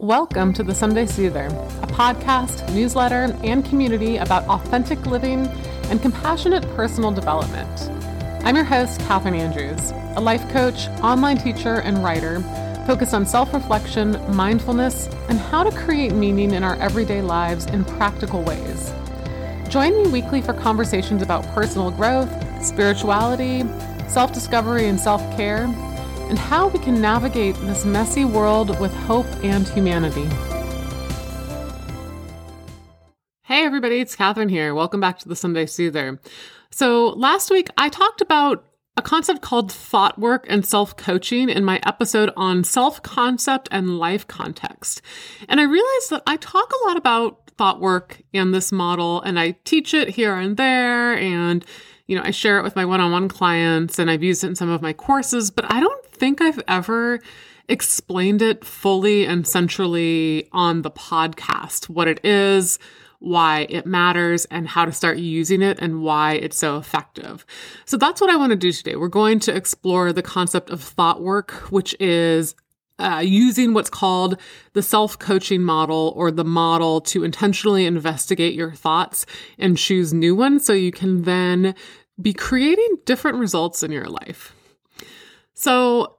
Welcome 0.00 0.54
to 0.54 0.62
the 0.62 0.74
Sunday 0.74 1.04
Soother, 1.04 1.48
a 1.82 1.86
podcast, 1.86 2.72
newsletter, 2.72 3.36
and 3.44 3.62
community 3.62 4.16
about 4.16 4.48
authentic 4.48 5.04
living 5.04 5.46
and 5.90 6.00
compassionate 6.00 6.62
personal 6.74 7.10
development. 7.10 7.90
I'm 8.42 8.56
your 8.56 8.64
host, 8.64 8.98
Catherine 9.00 9.34
Andrews, 9.34 9.90
a 10.16 10.20
life 10.22 10.48
coach, 10.52 10.88
online 11.02 11.36
teacher, 11.36 11.82
and 11.82 12.02
writer 12.02 12.40
focused 12.86 13.12
on 13.12 13.26
self 13.26 13.52
reflection, 13.52 14.12
mindfulness, 14.34 15.06
and 15.28 15.38
how 15.38 15.64
to 15.64 15.70
create 15.70 16.14
meaning 16.14 16.52
in 16.52 16.64
our 16.64 16.76
everyday 16.76 17.20
lives 17.20 17.66
in 17.66 17.84
practical 17.84 18.42
ways. 18.42 18.94
Join 19.68 20.02
me 20.02 20.10
weekly 20.10 20.40
for 20.40 20.54
conversations 20.54 21.20
about 21.20 21.44
personal 21.48 21.90
growth, 21.90 22.30
spirituality, 22.64 23.64
self 24.08 24.32
discovery, 24.32 24.88
and 24.88 24.98
self 24.98 25.20
care 25.36 25.66
and 26.30 26.38
how 26.38 26.68
we 26.68 26.78
can 26.78 27.00
navigate 27.00 27.56
this 27.56 27.84
messy 27.84 28.24
world 28.24 28.78
with 28.78 28.94
hope 28.94 29.26
and 29.42 29.68
humanity. 29.68 30.28
Hey, 33.42 33.64
everybody, 33.64 33.98
it's 33.98 34.14
Catherine 34.14 34.48
here. 34.48 34.72
Welcome 34.72 35.00
back 35.00 35.18
to 35.18 35.28
the 35.28 35.34
Sunday 35.34 35.66
Soother. 35.66 36.20
So, 36.70 37.08
last 37.08 37.50
week 37.50 37.68
I 37.76 37.88
talked 37.88 38.20
about 38.20 38.64
a 38.96 39.02
concept 39.02 39.42
called 39.42 39.72
thought 39.72 40.20
work 40.20 40.46
and 40.48 40.64
self 40.64 40.96
coaching 40.96 41.48
in 41.48 41.64
my 41.64 41.80
episode 41.84 42.30
on 42.36 42.62
self 42.62 43.02
concept 43.02 43.68
and 43.72 43.98
life 43.98 44.28
context. 44.28 45.02
And 45.48 45.60
I 45.60 45.64
realized 45.64 46.10
that 46.10 46.22
I 46.28 46.36
talk 46.36 46.70
a 46.72 46.86
lot 46.86 46.96
about 46.96 47.50
thought 47.58 47.80
work 47.80 48.22
and 48.32 48.54
this 48.54 48.70
model, 48.70 49.20
and 49.22 49.38
I 49.38 49.56
teach 49.64 49.94
it 49.94 50.10
here 50.10 50.36
and 50.36 50.56
there, 50.56 51.18
and 51.18 51.64
you 52.06 52.16
know, 52.16 52.22
I 52.24 52.30
share 52.30 52.58
it 52.58 52.62
with 52.62 52.76
my 52.76 52.84
one 52.84 53.00
on 53.00 53.10
one 53.10 53.28
clients, 53.28 53.98
and 53.98 54.08
I've 54.08 54.22
used 54.22 54.44
it 54.44 54.48
in 54.48 54.54
some 54.54 54.68
of 54.68 54.80
my 54.80 54.92
courses, 54.92 55.50
but 55.50 55.64
I 55.72 55.80
don't 55.80 56.09
think 56.20 56.42
I've 56.42 56.62
ever 56.68 57.18
explained 57.66 58.42
it 58.42 58.62
fully 58.62 59.24
and 59.24 59.46
centrally 59.46 60.48
on 60.52 60.82
the 60.82 60.90
podcast 60.90 61.88
what 61.88 62.08
it 62.08 62.22
is, 62.22 62.78
why 63.20 63.66
it 63.70 63.86
matters, 63.86 64.44
and 64.46 64.68
how 64.68 64.84
to 64.84 64.92
start 64.92 65.16
using 65.16 65.62
it 65.62 65.78
and 65.80 66.02
why 66.02 66.34
it's 66.34 66.58
so 66.58 66.76
effective. 66.76 67.46
So 67.86 67.96
that's 67.96 68.20
what 68.20 68.28
I 68.28 68.36
want 68.36 68.50
to 68.50 68.56
do 68.56 68.70
today. 68.70 68.96
We're 68.96 69.08
going 69.08 69.40
to 69.40 69.56
explore 69.56 70.12
the 70.12 70.22
concept 70.22 70.68
of 70.68 70.82
thought 70.82 71.22
work, 71.22 71.52
which 71.70 71.96
is 71.98 72.54
uh, 72.98 73.22
using 73.24 73.72
what's 73.72 73.88
called 73.88 74.38
the 74.74 74.82
self 74.82 75.18
coaching 75.18 75.62
model 75.62 76.12
or 76.16 76.30
the 76.30 76.44
model 76.44 77.00
to 77.00 77.24
intentionally 77.24 77.86
investigate 77.86 78.52
your 78.52 78.72
thoughts 78.72 79.24
and 79.58 79.78
choose 79.78 80.12
new 80.12 80.34
ones 80.34 80.66
so 80.66 80.74
you 80.74 80.92
can 80.92 81.22
then 81.22 81.74
be 82.20 82.34
creating 82.34 82.98
different 83.06 83.38
results 83.38 83.82
in 83.82 83.90
your 83.90 84.04
life. 84.04 84.54
So, 85.60 86.16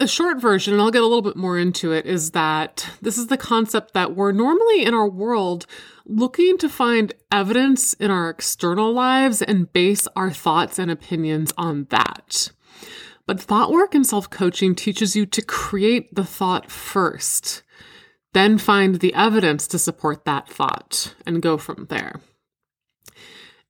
a 0.00 0.08
short 0.08 0.40
version, 0.40 0.74
and 0.74 0.82
I'll 0.82 0.90
get 0.90 1.02
a 1.02 1.06
little 1.06 1.22
bit 1.22 1.36
more 1.36 1.56
into 1.56 1.92
it, 1.92 2.06
is 2.06 2.32
that 2.32 2.90
this 3.00 3.18
is 3.18 3.28
the 3.28 3.36
concept 3.36 3.94
that 3.94 4.16
we're 4.16 4.32
normally 4.32 4.84
in 4.84 4.94
our 4.94 5.08
world 5.08 5.64
looking 6.04 6.58
to 6.58 6.68
find 6.68 7.12
evidence 7.30 7.92
in 7.92 8.10
our 8.10 8.28
external 8.28 8.92
lives 8.92 9.42
and 9.42 9.72
base 9.72 10.08
our 10.16 10.32
thoughts 10.32 10.76
and 10.76 10.90
opinions 10.90 11.52
on 11.56 11.86
that. 11.90 12.50
But 13.26 13.40
thought 13.40 13.70
work 13.70 13.94
and 13.94 14.04
self 14.04 14.28
coaching 14.28 14.74
teaches 14.74 15.14
you 15.14 15.24
to 15.24 15.40
create 15.40 16.12
the 16.12 16.24
thought 16.24 16.68
first, 16.68 17.62
then 18.32 18.58
find 18.58 18.96
the 18.96 19.14
evidence 19.14 19.68
to 19.68 19.78
support 19.78 20.24
that 20.24 20.48
thought 20.48 21.14
and 21.24 21.40
go 21.40 21.58
from 21.58 21.86
there. 21.90 22.20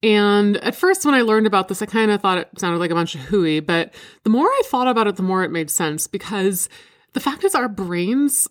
And 0.03 0.56
at 0.59 0.75
first, 0.75 1.05
when 1.05 1.15
I 1.15 1.23
learned 1.23 1.47
about 1.47 1.69
this, 1.69 1.83
I 1.83 1.87
kind 1.87 2.11
of 2.11 2.20
thought 2.20 2.39
it 2.39 2.48
sounded 2.59 2.79
like 2.79 2.91
a 2.91 2.95
bunch 2.95 3.15
of 3.15 3.20
hooey. 3.23 3.61
But 3.61 3.93
the 4.25 4.31
more 4.31 4.47
I 4.47 4.62
thought 4.67 4.89
about 4.89 5.07
it, 5.07 5.17
the 5.17 5.23
more 5.23 5.45
it 5.45 5.51
made 5.51 5.70
sense 5.70 6.07
because 6.07 6.69
the 7.12 7.20
fact 7.20 7.45
is, 7.45 7.55
our 7.55 7.69
brains, 7.69 8.48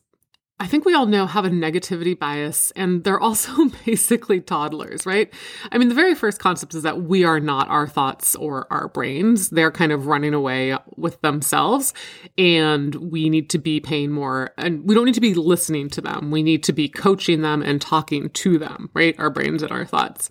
I 0.62 0.68
think 0.68 0.84
we 0.84 0.94
all 0.94 1.06
know, 1.06 1.26
have 1.26 1.46
a 1.46 1.50
negativity 1.50 2.18
bias 2.18 2.72
and 2.72 3.04
they're 3.06 3.20
also 3.20 3.70
basically 3.86 4.42
toddlers, 4.42 5.06
right? 5.06 5.32
I 5.72 5.78
mean, 5.78 5.88
the 5.88 5.96
very 5.96 6.16
first 6.16 6.40
concept 6.40 6.76
is 6.76 6.84
that 6.84 7.04
we 7.04 7.24
are 7.24 7.40
not 7.40 7.70
our 7.70 7.88
thoughts 7.88 8.36
or 8.36 8.68
our 8.70 8.90
brains. 8.90 9.50
They're 9.50 9.72
kind 9.72 9.94
of 9.94 10.08
running 10.08 10.34
away 10.34 10.78
with 10.98 11.22
themselves 11.22 11.94
and 12.38 12.94
we 12.96 13.30
need 13.30 13.50
to 13.52 13.58
be 13.58 13.80
paying 13.80 14.12
more 14.12 14.52
and 14.58 14.86
we 14.86 14.96
don't 14.96 15.06
need 15.06 15.16
to 15.16 15.22
be 15.22 15.34
listening 15.34 15.90
to 15.92 16.02
them. 16.02 16.30
We 16.30 16.44
need 16.44 16.64
to 16.66 16.74
be 16.74 16.90
coaching 16.90 17.42
them 17.42 17.62
and 17.62 17.82
talking 17.82 18.30
to 18.30 18.58
them, 18.58 18.90
right? 18.94 19.16
Our 19.18 19.30
brains 19.30 19.64
and 19.64 19.72
our 19.72 19.86
thoughts. 19.86 20.30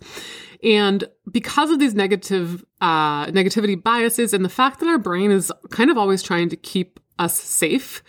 And 0.63 1.05
because 1.31 1.71
of 1.71 1.79
these 1.79 1.95
negative 1.95 2.65
uh, 2.83 3.27
negativity 3.27 3.83
biases 3.83 4.35
and 4.35 4.45
the 4.45 4.51
fact 4.51 4.81
that 4.81 4.89
our 4.89 4.99
brain 4.99 5.31
is 5.31 5.51
kind 5.71 5.91
of 5.91 5.97
always 5.97 6.23
trying 6.23 6.51
to 6.51 6.57
keep 6.57 7.01
us 7.19 7.41
safe 7.41 8.03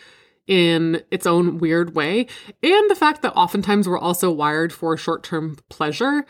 in 0.49 1.01
its 1.11 1.27
own 1.27 1.59
weird 1.59 1.95
way, 1.95 2.25
and 2.61 2.89
the 2.89 2.95
fact 2.95 3.21
that 3.21 3.33
oftentimes 3.35 3.87
we're 3.87 3.99
also 3.99 4.31
wired 4.31 4.73
for 4.73 4.97
short 4.97 5.23
term 5.23 5.57
pleasure, 5.69 6.25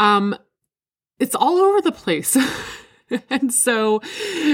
um, 0.00 0.36
it's 1.20 1.36
all 1.36 1.56
over 1.56 1.80
the 1.80 1.92
place. 1.92 2.36
and 3.30 3.52
so 3.52 4.00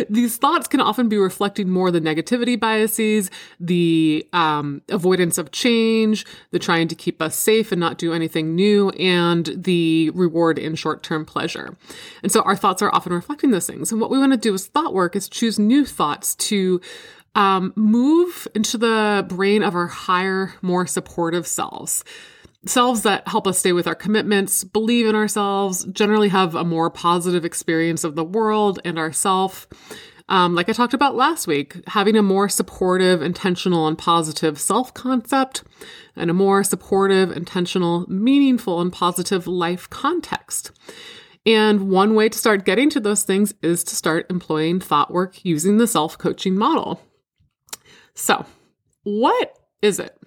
these 0.08 0.36
thoughts 0.36 0.68
can 0.68 0.80
often 0.80 1.08
be 1.08 1.16
reflecting 1.16 1.70
more 1.70 1.90
the 1.90 2.00
negativity 2.00 2.58
biases, 2.58 3.30
the 3.58 4.26
um, 4.32 4.82
avoidance 4.88 5.38
of 5.38 5.50
change, 5.50 6.26
the 6.50 6.58
trying 6.58 6.88
to 6.88 6.94
keep 6.94 7.22
us 7.22 7.36
safe 7.36 7.72
and 7.72 7.80
not 7.80 7.98
do 7.98 8.12
anything 8.12 8.54
new, 8.54 8.90
and 8.90 9.46
the 9.56 10.10
reward 10.10 10.58
in 10.58 10.74
short 10.74 11.02
term 11.02 11.24
pleasure. 11.24 11.76
And 12.22 12.30
so 12.30 12.42
our 12.42 12.56
thoughts 12.56 12.82
are 12.82 12.94
often 12.94 13.12
reflecting 13.12 13.50
those 13.50 13.66
things. 13.66 13.92
And 13.92 14.00
what 14.00 14.10
we 14.10 14.18
want 14.18 14.32
to 14.32 14.38
do 14.38 14.52
as 14.54 14.66
thought 14.66 14.92
work 14.92 15.16
is 15.16 15.28
choose 15.28 15.58
new 15.58 15.84
thoughts 15.84 16.34
to 16.34 16.80
um, 17.36 17.72
move 17.76 18.48
into 18.54 18.78
the 18.78 19.24
brain 19.28 19.62
of 19.62 19.76
our 19.76 19.86
higher, 19.86 20.54
more 20.62 20.86
supportive 20.86 21.46
selves 21.46 22.02
selves 22.68 23.02
that 23.02 23.28
help 23.28 23.46
us 23.46 23.58
stay 23.58 23.72
with 23.72 23.86
our 23.86 23.94
commitments, 23.94 24.64
believe 24.64 25.06
in 25.06 25.14
ourselves, 25.14 25.84
generally 25.92 26.28
have 26.28 26.56
a 26.56 26.64
more 26.64 26.90
positive 26.90 27.44
experience 27.44 28.04
of 28.04 28.16
the 28.16 28.24
world 28.24 28.80
and 28.84 28.98
ourself. 28.98 29.68
Um, 30.28 30.56
like 30.56 30.68
I 30.68 30.72
talked 30.72 30.94
about 30.94 31.14
last 31.14 31.46
week, 31.46 31.76
having 31.86 32.16
a 32.16 32.22
more 32.22 32.48
supportive, 32.48 33.22
intentional, 33.22 33.86
and 33.86 33.96
positive 33.96 34.58
self 34.58 34.92
concept, 34.92 35.62
and 36.16 36.30
a 36.30 36.34
more 36.34 36.64
supportive, 36.64 37.30
intentional, 37.30 38.04
meaningful, 38.10 38.80
and 38.80 38.92
positive 38.92 39.46
life 39.46 39.88
context. 39.88 40.72
And 41.44 41.88
one 41.88 42.16
way 42.16 42.28
to 42.28 42.36
start 42.36 42.64
getting 42.64 42.90
to 42.90 42.98
those 42.98 43.22
things 43.22 43.54
is 43.62 43.84
to 43.84 43.94
start 43.94 44.26
employing 44.28 44.80
thought 44.80 45.12
work 45.12 45.44
using 45.44 45.76
the 45.76 45.86
self 45.86 46.18
coaching 46.18 46.56
model. 46.56 47.00
So, 48.16 48.44
what 49.04 49.56
is 49.82 50.00
it? 50.00 50.18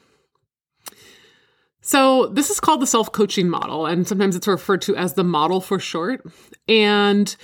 So, 1.81 2.27
this 2.27 2.51
is 2.51 2.59
called 2.59 2.81
the 2.81 2.87
self 2.87 3.11
coaching 3.11 3.49
model, 3.49 3.87
and 3.87 4.07
sometimes 4.07 4.35
it's 4.35 4.47
referred 4.47 4.83
to 4.83 4.95
as 4.95 5.15
the 5.15 5.23
model 5.23 5.59
for 5.59 5.79
short. 5.79 6.23
And 6.67 7.35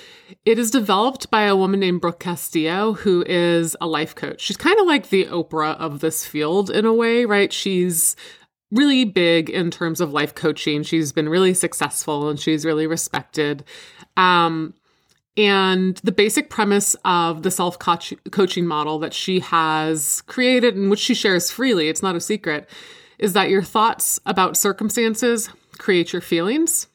it 0.45 0.59
is 0.59 0.69
developed 0.69 1.31
by 1.31 1.43
a 1.45 1.55
woman 1.55 1.79
named 1.79 2.01
Brooke 2.01 2.19
Castillo, 2.19 2.93
who 2.93 3.23
is 3.27 3.75
a 3.81 3.87
life 3.87 4.13
coach. 4.13 4.39
She's 4.39 4.55
kind 4.55 4.79
of 4.79 4.85
like 4.85 5.09
the 5.09 5.25
Oprah 5.25 5.75
of 5.77 5.99
this 5.99 6.25
field 6.27 6.69
in 6.69 6.85
a 6.85 6.93
way, 6.93 7.25
right? 7.25 7.51
She's 7.51 8.15
really 8.71 9.03
big 9.03 9.49
in 9.49 9.71
terms 9.71 9.99
of 9.99 10.13
life 10.13 10.35
coaching. 10.35 10.83
She's 10.83 11.11
been 11.11 11.27
really 11.27 11.55
successful 11.55 12.29
and 12.29 12.39
she's 12.39 12.65
really 12.65 12.85
respected. 12.85 13.63
Um, 14.15 14.75
and 15.37 15.97
the 15.97 16.11
basic 16.11 16.49
premise 16.49 16.95
of 17.03 17.43
the 17.43 17.51
self 17.51 17.77
coaching 17.79 18.65
model 18.65 18.99
that 18.99 19.13
she 19.13 19.39
has 19.41 20.21
created 20.27 20.75
and 20.75 20.89
which 20.89 20.99
she 20.99 21.13
shares 21.13 21.51
freely, 21.51 21.89
it's 21.89 22.03
not 22.03 22.15
a 22.15 22.21
secret 22.21 22.69
is 23.17 23.33
that 23.33 23.49
your 23.49 23.63
thoughts 23.63 24.19
about 24.25 24.57
circumstances 24.57 25.49
create 25.77 26.13
your 26.13 26.21
feelings, 26.21 26.87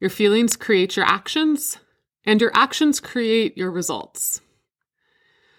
your 0.00 0.10
feelings 0.10 0.56
create 0.56 0.96
your 0.96 1.06
actions, 1.06 1.78
and 2.24 2.40
your 2.40 2.50
actions 2.54 3.00
create 3.00 3.56
your 3.56 3.70
results. 3.70 4.40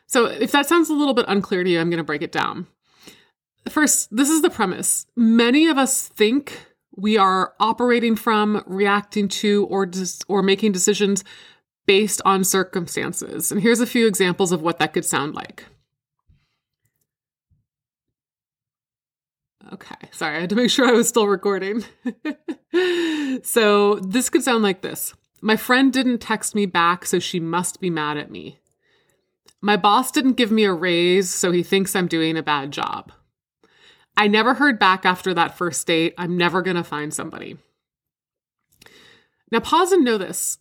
So, 0.05 0.25
if 0.25 0.51
that 0.51 0.67
sounds 0.67 0.89
a 0.89 0.93
little 0.93 1.13
bit 1.13 1.25
unclear 1.27 1.63
to 1.63 1.69
you, 1.69 1.79
I'm 1.79 1.89
going 1.89 1.97
to 1.97 2.03
break 2.03 2.21
it 2.21 2.31
down. 2.31 2.67
First, 3.69 4.15
this 4.15 4.29
is 4.29 4.41
the 4.41 4.49
premise. 4.49 5.05
Many 5.15 5.67
of 5.67 5.77
us 5.77 6.07
think 6.07 6.67
we 6.95 7.17
are 7.17 7.53
operating 7.59 8.15
from, 8.15 8.63
reacting 8.65 9.27
to, 9.27 9.65
or, 9.65 9.85
dis- 9.85 10.21
or 10.29 10.41
making 10.41 10.71
decisions 10.71 11.23
based 11.87 12.21
on 12.25 12.43
circumstances. 12.43 13.51
And 13.51 13.61
here's 13.61 13.79
a 13.79 13.87
few 13.87 14.05
examples 14.07 14.51
of 14.51 14.61
what 14.61 14.77
that 14.79 14.93
could 14.93 15.05
sound 15.05 15.33
like. 15.33 15.63
Okay, 19.73 20.09
sorry, 20.11 20.37
I 20.37 20.41
had 20.41 20.49
to 20.51 20.55
make 20.55 20.69
sure 20.69 20.87
I 20.87 20.91
was 20.91 21.09
still 21.09 21.27
recording. 21.27 21.83
so 23.43 23.95
this 23.95 24.29
could 24.29 24.43
sound 24.43 24.63
like 24.63 24.81
this 24.81 25.13
My 25.41 25.55
friend 25.55 25.91
didn't 25.91 26.19
text 26.19 26.55
me 26.55 26.65
back, 26.65 27.05
so 27.05 27.19
she 27.19 27.39
must 27.39 27.81
be 27.81 27.89
mad 27.89 28.17
at 28.17 28.31
me. 28.31 28.59
My 29.61 29.75
boss 29.75 30.11
didn't 30.11 30.33
give 30.33 30.51
me 30.51 30.65
a 30.65 30.73
raise, 30.73 31.29
so 31.29 31.51
he 31.51 31.63
thinks 31.63 31.95
I'm 31.95 32.07
doing 32.07 32.37
a 32.37 32.43
bad 32.43 32.71
job. 32.71 33.11
I 34.15 34.27
never 34.27 34.53
heard 34.53 34.79
back 34.79 35.05
after 35.05 35.33
that 35.33 35.57
first 35.57 35.85
date. 35.85 36.13
I'm 36.17 36.37
never 36.37 36.61
going 36.61 36.77
to 36.77 36.83
find 36.83 37.13
somebody. 37.13 37.57
Now, 39.51 39.59
pause 39.59 39.91
and 39.91 40.03
know 40.03 40.17
this 40.17 40.59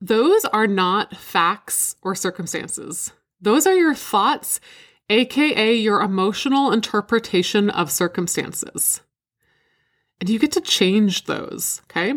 those 0.00 0.44
are 0.46 0.66
not 0.66 1.16
facts 1.16 1.96
or 2.02 2.14
circumstances, 2.14 3.12
those 3.40 3.66
are 3.66 3.74
your 3.74 3.94
thoughts 3.94 4.60
aka 5.08 5.74
your 5.74 6.00
emotional 6.00 6.72
interpretation 6.72 7.70
of 7.70 7.90
circumstances. 7.90 9.00
And 10.20 10.28
you 10.28 10.38
get 10.38 10.52
to 10.52 10.60
change 10.60 11.24
those, 11.24 11.82
okay? 11.84 12.14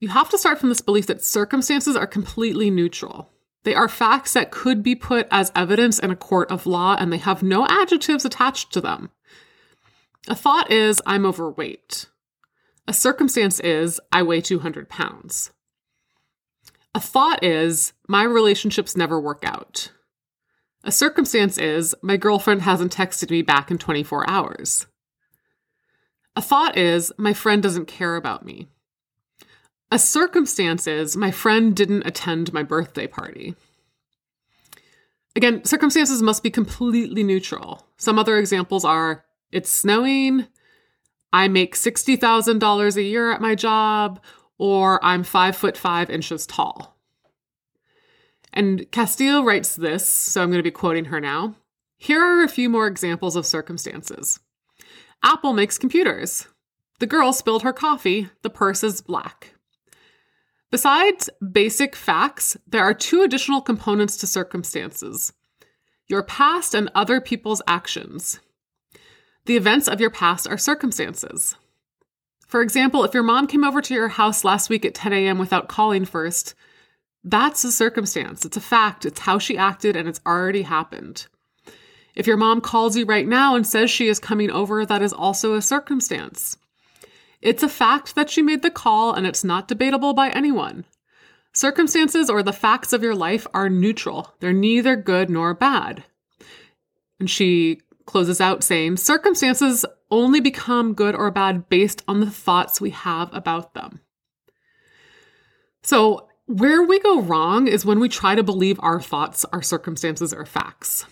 You 0.00 0.08
have 0.08 0.28
to 0.30 0.38
start 0.38 0.58
from 0.58 0.68
this 0.68 0.80
belief 0.80 1.06
that 1.06 1.24
circumstances 1.24 1.96
are 1.96 2.06
completely 2.06 2.70
neutral. 2.70 3.30
They 3.64 3.74
are 3.74 3.88
facts 3.88 4.34
that 4.34 4.50
could 4.50 4.82
be 4.82 4.94
put 4.94 5.26
as 5.30 5.50
evidence 5.56 5.98
in 5.98 6.10
a 6.10 6.16
court 6.16 6.50
of 6.50 6.66
law 6.66 6.96
and 6.98 7.12
they 7.12 7.18
have 7.18 7.42
no 7.42 7.66
adjectives 7.66 8.24
attached 8.24 8.72
to 8.72 8.80
them. 8.80 9.10
A 10.28 10.34
thought 10.34 10.70
is, 10.70 11.02
I'm 11.06 11.26
overweight. 11.26 12.06
A 12.86 12.92
circumstance 12.92 13.60
is, 13.60 14.00
I 14.12 14.22
weigh 14.22 14.42
200 14.42 14.88
pounds. 14.88 15.50
A 16.94 17.00
thought 17.00 17.42
is, 17.42 17.92
my 18.08 18.22
relationships 18.22 18.96
never 18.96 19.20
work 19.20 19.42
out. 19.44 19.90
A 20.84 20.92
circumstance 20.92 21.58
is, 21.58 21.94
my 22.02 22.16
girlfriend 22.16 22.62
hasn't 22.62 22.94
texted 22.94 23.30
me 23.30 23.42
back 23.42 23.70
in 23.70 23.78
24 23.78 24.28
hours. 24.30 24.86
A 26.36 26.42
thought 26.42 26.76
is, 26.76 27.12
my 27.16 27.32
friend 27.32 27.62
doesn't 27.62 27.86
care 27.86 28.16
about 28.16 28.44
me. 28.44 28.68
A 29.90 29.98
circumstance 29.98 30.86
is, 30.86 31.16
my 31.16 31.30
friend 31.30 31.74
didn't 31.74 32.06
attend 32.06 32.52
my 32.52 32.62
birthday 32.62 33.06
party. 33.06 33.54
Again, 35.36 35.64
circumstances 35.64 36.22
must 36.22 36.42
be 36.42 36.50
completely 36.50 37.22
neutral. 37.24 37.86
Some 37.96 38.18
other 38.18 38.38
examples 38.38 38.84
are 38.84 39.24
it's 39.50 39.70
snowing, 39.70 40.46
I 41.32 41.48
make 41.48 41.74
$60,000 41.74 42.96
a 42.96 43.02
year 43.02 43.32
at 43.32 43.40
my 43.40 43.56
job, 43.56 44.20
or 44.64 44.98
I'm 45.04 45.24
five 45.24 45.54
foot 45.54 45.76
five 45.76 46.08
inches 46.08 46.46
tall. 46.46 46.96
And 48.50 48.90
Castillo 48.90 49.42
writes 49.42 49.76
this, 49.76 50.08
so 50.08 50.42
I'm 50.42 50.48
going 50.48 50.58
to 50.58 50.62
be 50.62 50.70
quoting 50.70 51.04
her 51.06 51.20
now. 51.20 51.56
Here 51.98 52.22
are 52.22 52.42
a 52.42 52.48
few 52.48 52.70
more 52.70 52.86
examples 52.86 53.36
of 53.36 53.44
circumstances. 53.44 54.40
Apple 55.22 55.52
makes 55.52 55.76
computers. 55.76 56.48
The 56.98 57.06
girl 57.06 57.34
spilled 57.34 57.62
her 57.62 57.74
coffee. 57.74 58.30
The 58.40 58.48
purse 58.48 58.82
is 58.82 59.02
black. 59.02 59.52
Besides 60.70 61.28
basic 61.52 61.94
facts, 61.94 62.56
there 62.66 62.84
are 62.84 62.94
two 62.94 63.20
additional 63.20 63.60
components 63.60 64.16
to 64.18 64.26
circumstances 64.26 65.34
your 66.08 66.22
past 66.22 66.74
and 66.74 66.90
other 66.94 67.20
people's 67.20 67.60
actions. 67.66 68.40
The 69.44 69.56
events 69.56 69.88
of 69.88 70.00
your 70.00 70.10
past 70.10 70.46
are 70.46 70.56
circumstances. 70.56 71.56
For 72.54 72.62
example, 72.62 73.02
if 73.02 73.14
your 73.14 73.24
mom 73.24 73.48
came 73.48 73.64
over 73.64 73.82
to 73.82 73.94
your 73.94 74.06
house 74.06 74.44
last 74.44 74.70
week 74.70 74.84
at 74.84 74.94
10 74.94 75.12
a.m. 75.12 75.40
without 75.40 75.66
calling 75.66 76.04
first, 76.04 76.54
that's 77.24 77.64
a 77.64 77.72
circumstance. 77.72 78.44
It's 78.44 78.56
a 78.56 78.60
fact. 78.60 79.04
It's 79.04 79.18
how 79.18 79.40
she 79.40 79.58
acted 79.58 79.96
and 79.96 80.08
it's 80.08 80.20
already 80.24 80.62
happened. 80.62 81.26
If 82.14 82.28
your 82.28 82.36
mom 82.36 82.60
calls 82.60 82.96
you 82.96 83.06
right 83.06 83.26
now 83.26 83.56
and 83.56 83.66
says 83.66 83.90
she 83.90 84.06
is 84.06 84.20
coming 84.20 84.52
over, 84.52 84.86
that 84.86 85.02
is 85.02 85.12
also 85.12 85.54
a 85.54 85.62
circumstance. 85.62 86.56
It's 87.42 87.64
a 87.64 87.68
fact 87.68 88.14
that 88.14 88.30
she 88.30 88.40
made 88.40 88.62
the 88.62 88.70
call 88.70 89.14
and 89.14 89.26
it's 89.26 89.42
not 89.42 89.66
debatable 89.66 90.14
by 90.14 90.28
anyone. 90.28 90.84
Circumstances 91.54 92.30
or 92.30 92.44
the 92.44 92.52
facts 92.52 92.92
of 92.92 93.02
your 93.02 93.16
life 93.16 93.48
are 93.52 93.68
neutral, 93.68 94.32
they're 94.38 94.52
neither 94.52 94.94
good 94.94 95.28
nor 95.28 95.54
bad. 95.54 96.04
And 97.18 97.28
she 97.28 97.80
closes 98.06 98.40
out 98.40 98.62
saying, 98.62 98.96
circumstances 98.96 99.84
only 100.10 100.40
become 100.40 100.94
good 100.94 101.14
or 101.14 101.30
bad 101.30 101.68
based 101.68 102.02
on 102.06 102.20
the 102.20 102.30
thoughts 102.30 102.80
we 102.80 102.90
have 102.90 103.32
about 103.32 103.74
them. 103.74 104.00
So, 105.82 106.28
where 106.46 106.82
we 106.82 106.98
go 107.00 107.22
wrong 107.22 107.66
is 107.66 107.86
when 107.86 108.00
we 108.00 108.08
try 108.08 108.34
to 108.34 108.42
believe 108.42 108.78
our 108.80 109.00
thoughts 109.00 109.44
our 109.46 109.62
circumstances 109.62 110.32
or 110.34 110.44
facts. 110.44 111.06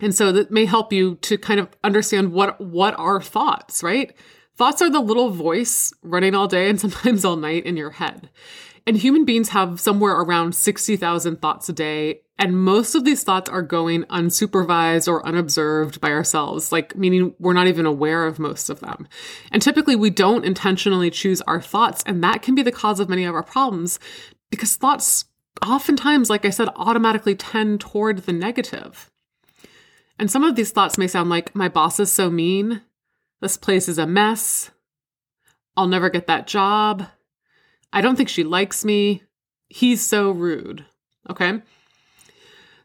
And 0.00 0.14
so 0.14 0.30
that 0.32 0.50
may 0.50 0.66
help 0.66 0.92
you 0.92 1.14
to 1.16 1.38
kind 1.38 1.58
of 1.58 1.68
understand 1.82 2.32
what 2.32 2.60
what 2.60 2.98
are 2.98 3.20
thoughts, 3.20 3.82
right? 3.82 4.14
Thoughts 4.56 4.82
are 4.82 4.90
the 4.90 5.00
little 5.00 5.30
voice 5.30 5.92
running 6.02 6.34
all 6.34 6.48
day 6.48 6.68
and 6.68 6.80
sometimes 6.80 7.24
all 7.24 7.36
night 7.36 7.64
in 7.64 7.76
your 7.76 7.90
head. 7.90 8.30
And 8.86 8.96
human 8.96 9.24
beings 9.24 9.48
have 9.48 9.80
somewhere 9.80 10.12
around 10.12 10.54
60,000 10.54 11.40
thoughts 11.40 11.68
a 11.68 11.72
day. 11.72 12.20
And 12.38 12.56
most 12.56 12.94
of 12.94 13.04
these 13.04 13.24
thoughts 13.24 13.50
are 13.50 13.62
going 13.62 14.04
unsupervised 14.04 15.08
or 15.08 15.26
unobserved 15.26 16.00
by 16.00 16.10
ourselves, 16.10 16.70
like 16.70 16.94
meaning 16.94 17.34
we're 17.40 17.52
not 17.52 17.66
even 17.66 17.86
aware 17.86 18.26
of 18.26 18.38
most 18.38 18.70
of 18.70 18.80
them. 18.80 19.08
And 19.50 19.60
typically 19.60 19.96
we 19.96 20.10
don't 20.10 20.44
intentionally 20.44 21.10
choose 21.10 21.40
our 21.42 21.60
thoughts. 21.60 22.04
And 22.06 22.22
that 22.22 22.42
can 22.42 22.54
be 22.54 22.62
the 22.62 22.70
cause 22.70 23.00
of 23.00 23.08
many 23.08 23.24
of 23.24 23.34
our 23.34 23.42
problems 23.42 23.98
because 24.50 24.76
thoughts 24.76 25.24
oftentimes, 25.66 26.30
like 26.30 26.44
I 26.44 26.50
said, 26.50 26.68
automatically 26.76 27.34
tend 27.34 27.80
toward 27.80 28.18
the 28.18 28.32
negative. 28.32 29.10
And 30.18 30.30
some 30.30 30.44
of 30.44 30.54
these 30.54 30.70
thoughts 30.70 30.96
may 30.98 31.08
sound 31.08 31.28
like, 31.28 31.54
my 31.54 31.68
boss 31.68 31.98
is 31.98 32.12
so 32.12 32.30
mean. 32.30 32.82
This 33.40 33.56
place 33.56 33.88
is 33.88 33.98
a 33.98 34.06
mess. 34.06 34.70
I'll 35.76 35.88
never 35.88 36.08
get 36.08 36.26
that 36.26 36.46
job. 36.46 37.06
I 37.96 38.02
don't 38.02 38.14
think 38.14 38.28
she 38.28 38.44
likes 38.44 38.84
me. 38.84 39.22
He's 39.70 40.04
so 40.04 40.30
rude. 40.30 40.84
Okay. 41.30 41.62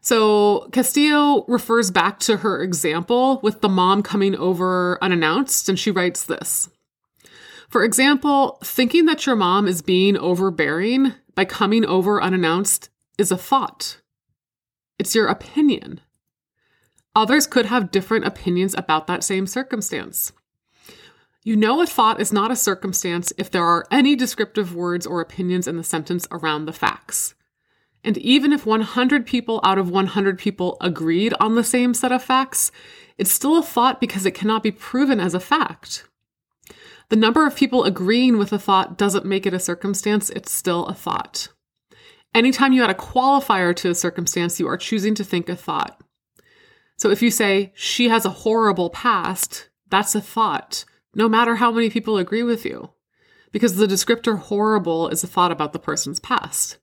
So 0.00 0.70
Castillo 0.72 1.44
refers 1.48 1.90
back 1.90 2.18
to 2.20 2.38
her 2.38 2.62
example 2.62 3.38
with 3.42 3.60
the 3.60 3.68
mom 3.68 4.02
coming 4.02 4.34
over 4.34 4.98
unannounced, 5.02 5.68
and 5.68 5.78
she 5.78 5.90
writes 5.90 6.24
this. 6.24 6.70
For 7.68 7.84
example, 7.84 8.58
thinking 8.64 9.04
that 9.04 9.26
your 9.26 9.36
mom 9.36 9.68
is 9.68 9.82
being 9.82 10.16
overbearing 10.16 11.12
by 11.34 11.44
coming 11.44 11.84
over 11.84 12.22
unannounced 12.22 12.88
is 13.18 13.30
a 13.30 13.36
thought. 13.36 13.98
It's 14.98 15.14
your 15.14 15.28
opinion. 15.28 16.00
Others 17.14 17.48
could 17.48 17.66
have 17.66 17.90
different 17.90 18.24
opinions 18.24 18.74
about 18.78 19.08
that 19.08 19.24
same 19.24 19.46
circumstance. 19.46 20.32
You 21.44 21.56
know 21.56 21.80
a 21.80 21.86
thought 21.86 22.20
is 22.20 22.32
not 22.32 22.52
a 22.52 22.56
circumstance 22.56 23.32
if 23.36 23.50
there 23.50 23.64
are 23.64 23.84
any 23.90 24.14
descriptive 24.14 24.76
words 24.76 25.06
or 25.06 25.20
opinions 25.20 25.66
in 25.66 25.76
the 25.76 25.82
sentence 25.82 26.24
around 26.30 26.66
the 26.66 26.72
facts. 26.72 27.34
And 28.04 28.16
even 28.18 28.52
if 28.52 28.64
100 28.64 29.26
people 29.26 29.60
out 29.64 29.76
of 29.76 29.90
100 29.90 30.38
people 30.38 30.76
agreed 30.80 31.34
on 31.40 31.56
the 31.56 31.64
same 31.64 31.94
set 31.94 32.12
of 32.12 32.22
facts, 32.22 32.70
it's 33.18 33.32
still 33.32 33.58
a 33.58 33.62
thought 33.62 34.00
because 34.00 34.24
it 34.24 34.36
cannot 34.36 34.62
be 34.62 34.70
proven 34.70 35.18
as 35.18 35.34
a 35.34 35.40
fact. 35.40 36.08
The 37.08 37.16
number 37.16 37.44
of 37.44 37.56
people 37.56 37.82
agreeing 37.82 38.38
with 38.38 38.52
a 38.52 38.58
thought 38.58 38.96
doesn't 38.96 39.26
make 39.26 39.44
it 39.44 39.52
a 39.52 39.58
circumstance, 39.58 40.30
it's 40.30 40.52
still 40.52 40.86
a 40.86 40.94
thought. 40.94 41.48
Anytime 42.32 42.72
you 42.72 42.84
add 42.84 42.90
a 42.90 42.94
qualifier 42.94 43.74
to 43.76 43.90
a 43.90 43.96
circumstance, 43.96 44.60
you 44.60 44.68
are 44.68 44.76
choosing 44.76 45.16
to 45.16 45.24
think 45.24 45.48
a 45.48 45.56
thought. 45.56 46.00
So 46.96 47.10
if 47.10 47.20
you 47.20 47.32
say, 47.32 47.72
she 47.74 48.08
has 48.08 48.24
a 48.24 48.30
horrible 48.30 48.90
past, 48.90 49.70
that's 49.90 50.14
a 50.14 50.20
thought 50.20 50.84
no 51.14 51.28
matter 51.28 51.56
how 51.56 51.70
many 51.70 51.90
people 51.90 52.18
agree 52.18 52.42
with 52.42 52.64
you, 52.64 52.90
because 53.50 53.76
the 53.76 53.86
descriptor 53.86 54.38
horrible 54.38 55.08
is 55.08 55.22
a 55.22 55.26
thought 55.26 55.52
about 55.52 55.72
the 55.72 55.78
person's 55.78 56.18
past. 56.18 56.78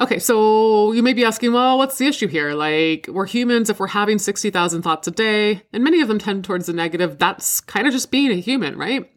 Okay, 0.00 0.20
so 0.20 0.92
you 0.92 1.02
may 1.02 1.12
be 1.12 1.24
asking, 1.24 1.52
well, 1.52 1.76
what's 1.76 1.98
the 1.98 2.06
issue 2.06 2.28
here? 2.28 2.54
Like, 2.54 3.08
we're 3.10 3.26
humans, 3.26 3.68
if 3.68 3.80
we're 3.80 3.88
having 3.88 4.18
60,000 4.18 4.82
thoughts 4.82 5.08
a 5.08 5.10
day, 5.10 5.62
and 5.72 5.82
many 5.82 6.00
of 6.00 6.06
them 6.06 6.20
tend 6.20 6.44
towards 6.44 6.66
the 6.66 6.72
negative, 6.72 7.18
that's 7.18 7.60
kind 7.60 7.86
of 7.86 7.92
just 7.92 8.12
being 8.12 8.30
a 8.30 8.36
human, 8.36 8.78
right? 8.78 9.10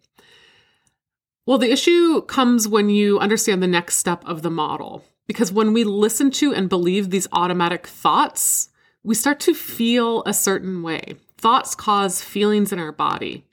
Well, 1.45 1.59
the 1.59 1.71
issue 1.71 2.21
comes 2.23 2.67
when 2.67 2.89
you 2.89 3.19
understand 3.19 3.61
the 3.61 3.67
next 3.67 3.97
step 3.97 4.23
of 4.25 4.41
the 4.41 4.49
model. 4.49 5.03
Because 5.27 5.51
when 5.51 5.71
we 5.71 5.83
listen 5.83 6.29
to 6.31 6.53
and 6.53 6.67
believe 6.67 7.09
these 7.09 7.27
automatic 7.31 7.87
thoughts, 7.87 8.69
we 9.03 9.15
start 9.15 9.39
to 9.41 9.53
feel 9.53 10.23
a 10.25 10.33
certain 10.33 10.83
way. 10.83 11.15
Thoughts 11.41 11.73
cause 11.73 12.21
feelings 12.21 12.71
in 12.71 12.77
our 12.77 12.91
body. 12.91 13.45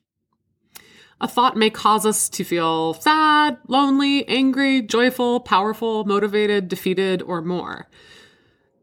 A 1.23 1.27
thought 1.27 1.57
may 1.57 1.71
cause 1.71 2.05
us 2.05 2.29
to 2.29 2.45
feel 2.45 2.93
sad, 2.93 3.57
lonely, 3.67 4.29
angry, 4.29 4.83
joyful, 4.83 5.41
powerful, 5.41 6.05
motivated, 6.05 6.69
defeated, 6.69 7.23
or 7.23 7.41
more. 7.41 7.89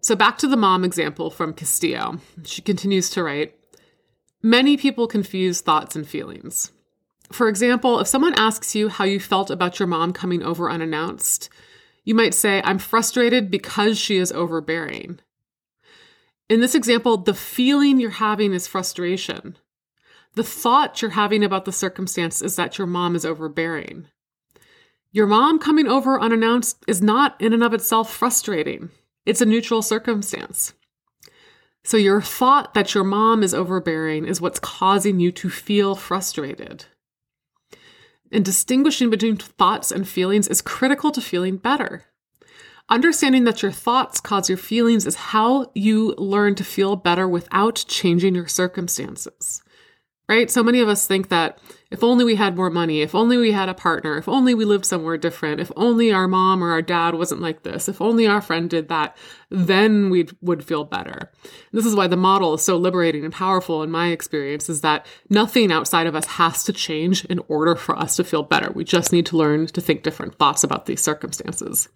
So, 0.01 0.15
back 0.15 0.39
to 0.39 0.47
the 0.47 0.57
mom 0.57 0.83
example 0.83 1.29
from 1.29 1.53
Castillo. 1.53 2.19
She 2.45 2.63
continues 2.63 3.11
to 3.11 3.23
write 3.23 3.55
Many 4.41 4.75
people 4.75 5.05
confuse 5.07 5.61
thoughts 5.61 5.95
and 5.95 6.07
feelings. 6.07 6.71
For 7.31 7.47
example, 7.47 7.99
if 7.99 8.07
someone 8.07 8.33
asks 8.33 8.73
you 8.73 8.89
how 8.89 9.03
you 9.03 9.19
felt 9.19 9.51
about 9.51 9.77
your 9.77 9.87
mom 9.87 10.13
coming 10.13 10.41
over 10.41 10.69
unannounced, 10.69 11.47
you 12.05 12.15
might 12.15 12.33
say, 12.33 12.59
I'm 12.63 12.79
frustrated 12.79 13.51
because 13.51 13.99
she 13.99 14.17
is 14.17 14.31
overbearing. 14.31 15.19
In 16.47 16.61
this 16.61 16.75
example, 16.75 17.17
the 17.17 17.33
feeling 17.33 17.99
you're 17.99 18.11
having 18.11 18.53
is 18.53 18.67
frustration. 18.67 19.57
The 20.35 20.43
thought 20.43 21.01
you're 21.01 21.11
having 21.11 21.43
about 21.43 21.65
the 21.65 21.71
circumstance 21.71 22.41
is 22.41 22.55
that 22.55 22.77
your 22.77 22.87
mom 22.87 23.15
is 23.15 23.25
overbearing. 23.25 24.07
Your 25.11 25.27
mom 25.27 25.59
coming 25.59 25.87
over 25.87 26.19
unannounced 26.19 26.83
is 26.87 27.01
not 27.01 27.39
in 27.41 27.53
and 27.53 27.63
of 27.63 27.73
itself 27.73 28.13
frustrating. 28.13 28.89
It's 29.25 29.41
a 29.41 29.45
neutral 29.45 29.81
circumstance. 29.81 30.73
So 31.83 31.97
your 31.97 32.21
thought 32.21 32.73
that 32.73 32.93
your 32.93 33.03
mom 33.03 33.41
is 33.41 33.53
overbearing 33.53 34.25
is 34.25 34.41
what's 34.41 34.59
causing 34.59 35.19
you 35.19 35.31
to 35.33 35.49
feel 35.49 35.95
frustrated. 35.95 36.85
And 38.31 38.43
distinguishing 38.43 39.09
between 39.09 39.37
thoughts 39.37 39.91
and 39.91 40.07
feelings 40.07 40.47
is 40.47 40.61
critical 40.61 41.11
to 41.11 41.21
feeling 41.21 41.57
better. 41.57 42.05
Understanding 42.89 43.45
that 43.45 43.63
your 43.63 43.71
thoughts 43.71 44.19
cause 44.19 44.47
your 44.47 44.57
feelings 44.57 45.07
is 45.07 45.15
how 45.15 45.71
you 45.73 46.13
learn 46.17 46.55
to 46.55 46.63
feel 46.63 46.95
better 46.95 47.27
without 47.27 47.83
changing 47.87 48.35
your 48.35 48.47
circumstances 48.47 49.63
right? 50.27 50.49
So 50.49 50.63
many 50.63 50.79
of 50.79 50.89
us 50.89 51.05
think 51.05 51.29
that 51.29 51.59
if 51.91 52.03
only 52.03 52.25
we 52.25 52.35
had 52.35 52.55
more 52.55 52.71
money, 52.71 53.01
if 53.01 53.13
only 53.13 53.37
we 53.37 53.51
had 53.51 53.69
a 53.69 53.75
partner, 53.75 54.17
if 54.17 54.27
only 54.27 54.53
we 54.53 54.65
lived 54.65 54.85
somewhere 54.85 55.17
different, 55.17 55.61
if 55.61 55.71
only 55.75 56.11
our 56.11 56.27
mom 56.27 56.63
or 56.63 56.71
our 56.71 56.81
dad 56.81 57.13
wasn't 57.13 57.41
like 57.41 57.63
this, 57.63 57.87
if 57.87 58.01
only 58.01 58.25
our 58.25 58.41
friend 58.41 58.69
did 58.69 58.89
that, 58.89 59.15
then 59.49 60.09
we 60.09 60.27
would 60.41 60.63
feel 60.63 60.83
better. 60.83 61.31
this 61.71 61.85
is 61.85 61.95
why 61.95 62.07
the 62.07 62.17
model 62.17 62.55
is 62.55 62.63
so 62.63 62.75
liberating 62.75 63.23
and 63.23 63.33
powerful 63.33 63.83
in 63.83 63.91
my 63.91 64.09
experience 64.09 64.67
is 64.67 64.81
that 64.81 65.05
nothing 65.29 65.71
outside 65.71 66.07
of 66.07 66.15
us 66.15 66.25
has 66.25 66.63
to 66.63 66.73
change 66.73 67.23
in 67.25 67.39
order 67.47 67.75
for 67.75 67.95
us 67.97 68.15
to 68.15 68.23
feel 68.23 68.43
better. 68.43 68.71
We 68.71 68.83
just 68.83 69.13
need 69.13 69.27
to 69.27 69.37
learn 69.37 69.67
to 69.67 69.81
think 69.81 70.01
different 70.01 70.35
thoughts 70.35 70.63
about 70.63 70.87
these 70.87 71.01
circumstances. 71.01 71.87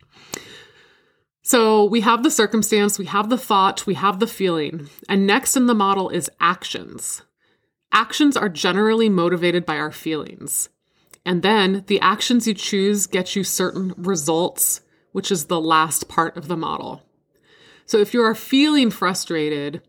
So 1.50 1.84
we 1.86 2.01
have 2.01 2.22
the 2.22 2.29
circumstance, 2.29 3.00
we 3.00 3.08
have 3.08 3.32
the 3.32 3.38
thought, 3.38 3.88
we 3.88 3.96
have 3.96 4.20
the 4.20 4.27
feeling. 4.27 4.88
And 5.10 5.25
next 5.25 5.58
in 5.58 5.65
the 5.65 5.74
model 5.74 6.12
is 6.12 6.29
actions. 6.39 7.24
Actions 7.91 8.38
are 8.38 8.50
generally 8.50 9.10
motivated 9.10 9.65
by 9.65 9.77
our 9.77 9.91
feelings. 9.91 10.70
And 11.25 11.41
then 11.41 11.86
the 11.88 12.00
actions 12.01 12.46
you 12.46 12.53
choose 12.53 13.08
get 13.08 13.36
you 13.36 13.44
certain 13.44 13.96
results, 13.98 14.82
which 15.12 15.32
is 15.32 15.46
the 15.46 15.60
last 15.60 16.08
part 16.08 16.38
of 16.38 16.50
the 16.50 16.56
model. 16.56 17.01
So 17.88 17.98
if 17.98 18.13
you 18.13 18.22
are 18.22 18.36
feeling 18.36 18.91
frustrated, 18.91 19.82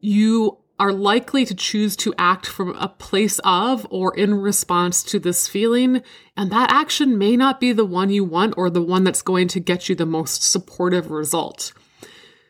you 0.00 0.56
are 0.78 0.92
likely 0.92 1.44
to 1.44 1.54
choose 1.54 1.94
to 1.96 2.14
act 2.18 2.46
from 2.46 2.74
a 2.76 2.88
place 2.88 3.40
of 3.44 3.86
or 3.90 4.16
in 4.16 4.34
response 4.34 5.02
to 5.04 5.18
this 5.18 5.46
feeling. 5.46 6.02
And 6.36 6.50
that 6.50 6.72
action 6.72 7.16
may 7.16 7.36
not 7.36 7.60
be 7.60 7.72
the 7.72 7.84
one 7.84 8.10
you 8.10 8.24
want 8.24 8.54
or 8.56 8.70
the 8.70 8.82
one 8.82 9.04
that's 9.04 9.22
going 9.22 9.48
to 9.48 9.60
get 9.60 9.88
you 9.88 9.94
the 9.94 10.06
most 10.06 10.42
supportive 10.42 11.10
result. 11.10 11.72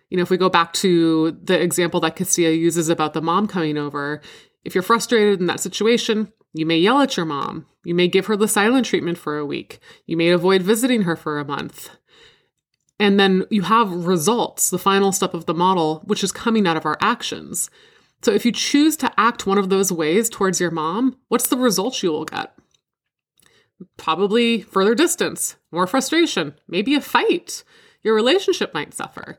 You 0.09 0.16
know, 0.16 0.23
if 0.23 0.31
we 0.31 0.37
go 0.37 0.49
back 0.49 0.73
to 0.75 1.33
the 1.33 1.61
example 1.61 2.00
that 2.00 2.16
Castillo 2.16 2.50
uses 2.50 2.88
about 2.88 3.14
the 3.14 3.23
mom 3.23 3.47
coming 3.47 3.76
over, 3.76 4.21
if 4.64 4.75
you're 4.75 4.83
frustrated 4.83 5.40
in 5.40 5.47
that 5.47 5.61
situation, 5.61 6.33
you 6.52 6.64
may 6.64 6.78
yell 6.78 7.00
at 7.00 7.16
your 7.16 7.26
mom. 7.26 7.66
You 7.85 7.95
may 7.95 8.09
give 8.09 8.26
her 8.26 8.37
the 8.37 8.49
silent 8.49 8.87
treatment 8.87 9.19
for 9.19 9.37
a 9.37 9.45
week. 9.45 9.81
You 10.07 10.16
may 10.16 10.31
avoid 10.31 10.62
visiting 10.62 11.02
her 11.02 11.16
for 11.16 11.38
a 11.38 11.45
month. 11.45 11.90
And 12.99 13.19
then 13.19 13.45
you 13.50 13.62
have 13.62 14.07
results, 14.07 14.71
the 14.71 14.78
final 14.78 15.12
step 15.12 15.35
of 15.35 15.47
the 15.47 15.52
model, 15.52 16.02
which 16.04 16.25
is 16.25 16.33
coming 16.33 16.66
out 16.66 16.76
of 16.76 16.87
our 16.87 16.97
actions. 17.00 17.69
So 18.25 18.33
if 18.33 18.47
you 18.47 18.52
choose 18.52 18.97
to 18.97 19.12
act 19.21 19.47
one 19.47 19.59
of 19.59 19.69
those 19.69 19.93
ways 19.93 20.31
towards 20.31 20.59
your 20.59 20.71
mom, 20.71 21.19
what's 21.28 21.49
the 21.49 21.59
result 21.59 22.02
you 22.02 22.11
will 22.11 22.25
get? 22.25 22.54
Probably 23.99 24.62
further 24.62 24.95
distance, 24.95 25.57
more 25.71 25.87
frustration, 25.87 26.54
maybe 26.66 26.95
a 26.95 27.02
fight. 27.02 27.64
Your 28.02 28.14
relationship 28.14 28.73
might 28.73 28.95
suffer. 28.95 29.38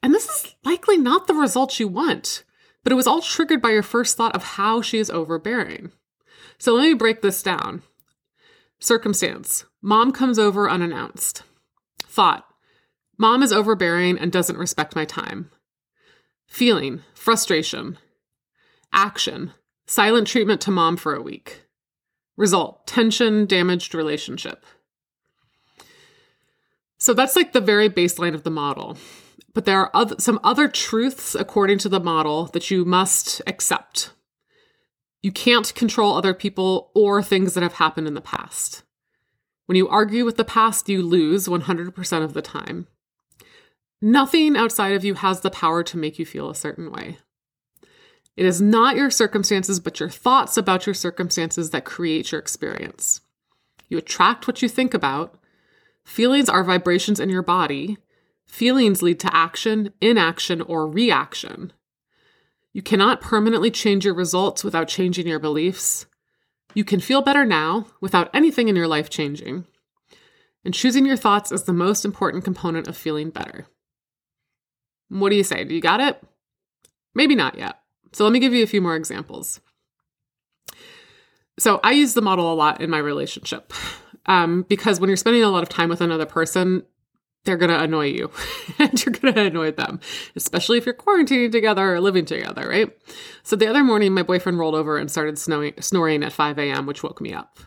And 0.00 0.14
this 0.14 0.28
is 0.28 0.54
likely 0.64 0.96
not 0.96 1.26
the 1.26 1.34
result 1.34 1.80
you 1.80 1.88
want. 1.88 2.44
But 2.84 2.92
it 2.92 2.96
was 2.96 3.08
all 3.08 3.20
triggered 3.20 3.60
by 3.60 3.70
your 3.70 3.82
first 3.82 4.16
thought 4.16 4.36
of 4.36 4.44
how 4.44 4.80
she 4.80 4.98
is 4.98 5.10
overbearing. 5.10 5.90
So 6.56 6.74
let 6.74 6.84
me 6.84 6.94
break 6.94 7.22
this 7.22 7.42
down. 7.42 7.82
Circumstance 8.78 9.64
Mom 9.82 10.12
comes 10.12 10.38
over 10.38 10.70
unannounced. 10.70 11.42
Thought 11.98 12.46
Mom 13.18 13.42
is 13.42 13.52
overbearing 13.52 14.16
and 14.18 14.30
doesn't 14.30 14.56
respect 14.56 14.94
my 14.94 15.04
time. 15.04 15.50
Feeling 16.46 17.02
frustration. 17.12 17.98
Action 18.92 19.52
silent 19.90 20.28
treatment 20.28 20.60
to 20.60 20.70
mom 20.70 20.96
for 20.96 21.14
a 21.14 21.22
week. 21.22 21.64
Result 22.36 22.86
tension, 22.86 23.44
damaged 23.44 23.94
relationship. 23.94 24.64
So 26.98 27.12
that's 27.12 27.34
like 27.34 27.52
the 27.52 27.60
very 27.60 27.90
baseline 27.90 28.34
of 28.34 28.44
the 28.44 28.50
model. 28.50 28.96
But 29.52 29.64
there 29.64 29.80
are 29.80 29.90
other, 29.92 30.14
some 30.18 30.38
other 30.44 30.68
truths 30.68 31.34
according 31.34 31.78
to 31.78 31.88
the 31.88 31.98
model 31.98 32.46
that 32.46 32.70
you 32.70 32.84
must 32.84 33.42
accept. 33.46 34.12
You 35.22 35.32
can't 35.32 35.74
control 35.74 36.14
other 36.14 36.34
people 36.34 36.92
or 36.94 37.22
things 37.22 37.54
that 37.54 37.62
have 37.62 37.74
happened 37.74 38.06
in 38.06 38.14
the 38.14 38.20
past. 38.20 38.84
When 39.66 39.76
you 39.76 39.88
argue 39.88 40.24
with 40.24 40.36
the 40.36 40.44
past, 40.44 40.88
you 40.88 41.02
lose 41.02 41.48
100% 41.48 42.24
of 42.24 42.32
the 42.32 42.42
time. 42.42 42.86
Nothing 44.00 44.56
outside 44.56 44.94
of 44.94 45.04
you 45.04 45.14
has 45.14 45.40
the 45.40 45.50
power 45.50 45.82
to 45.82 45.98
make 45.98 46.18
you 46.18 46.24
feel 46.24 46.48
a 46.48 46.54
certain 46.54 46.90
way. 46.90 47.18
It 48.40 48.46
is 48.46 48.60
not 48.60 48.96
your 48.96 49.10
circumstances, 49.10 49.80
but 49.80 50.00
your 50.00 50.08
thoughts 50.08 50.56
about 50.56 50.86
your 50.86 50.94
circumstances 50.94 51.70
that 51.70 51.84
create 51.84 52.32
your 52.32 52.40
experience. 52.40 53.20
You 53.90 53.98
attract 53.98 54.46
what 54.46 54.62
you 54.62 54.68
think 54.68 54.94
about. 54.94 55.38
Feelings 56.06 56.48
are 56.48 56.64
vibrations 56.64 57.20
in 57.20 57.28
your 57.28 57.42
body, 57.42 57.98
Feelings 58.50 59.00
lead 59.00 59.20
to 59.20 59.34
action, 59.34 59.92
inaction, 60.00 60.60
or 60.60 60.88
reaction. 60.88 61.72
You 62.72 62.82
cannot 62.82 63.20
permanently 63.20 63.70
change 63.70 64.04
your 64.04 64.12
results 64.12 64.64
without 64.64 64.88
changing 64.88 65.28
your 65.28 65.38
beliefs. 65.38 66.06
You 66.74 66.82
can 66.82 66.98
feel 66.98 67.22
better 67.22 67.44
now 67.44 67.86
without 68.00 68.28
anything 68.34 68.66
in 68.66 68.74
your 68.74 68.88
life 68.88 69.08
changing. 69.08 69.66
And 70.64 70.74
choosing 70.74 71.06
your 71.06 71.16
thoughts 71.16 71.52
is 71.52 71.62
the 71.62 71.72
most 71.72 72.04
important 72.04 72.42
component 72.42 72.88
of 72.88 72.96
feeling 72.96 73.30
better. 73.30 73.68
What 75.08 75.30
do 75.30 75.36
you 75.36 75.44
say? 75.44 75.62
Do 75.62 75.72
you 75.72 75.80
got 75.80 76.00
it? 76.00 76.20
Maybe 77.14 77.36
not 77.36 77.56
yet. 77.56 77.79
So 78.12 78.24
let 78.24 78.32
me 78.32 78.38
give 78.38 78.52
you 78.52 78.62
a 78.62 78.68
few 78.68 78.80
more 78.80 78.96
examples. 78.96 79.60
So 81.58 81.78
I 81.84 81.92
use 81.92 82.14
the 82.14 82.22
model 82.22 82.52
a 82.52 82.54
lot 82.54 82.80
in 82.80 82.90
my 82.90 82.98
relationship 82.98 83.72
um, 84.26 84.64
because 84.68 84.98
when 84.98 85.08
you're 85.08 85.16
spending 85.16 85.42
a 85.42 85.48
lot 85.48 85.62
of 85.62 85.68
time 85.68 85.88
with 85.88 86.00
another 86.00 86.26
person, 86.26 86.84
they're 87.44 87.56
going 87.56 87.70
to 87.70 87.80
annoy 87.80 88.06
you 88.06 88.30
and 88.78 89.04
you're 89.04 89.14
going 89.14 89.34
to 89.34 89.42
annoy 89.42 89.70
them, 89.72 90.00
especially 90.36 90.78
if 90.78 90.86
you're 90.86 90.94
quarantining 90.94 91.50
together 91.50 91.94
or 91.94 92.00
living 92.00 92.24
together, 92.24 92.68
right? 92.68 92.90
So 93.42 93.56
the 93.56 93.66
other 93.66 93.82
morning, 93.82 94.12
my 94.12 94.22
boyfriend 94.22 94.58
rolled 94.58 94.74
over 94.74 94.98
and 94.98 95.10
started 95.10 95.38
snoring, 95.38 95.74
snoring 95.80 96.22
at 96.22 96.32
5 96.32 96.58
a.m., 96.58 96.86
which 96.86 97.02
woke 97.02 97.20
me 97.20 97.32
up. 97.32 97.58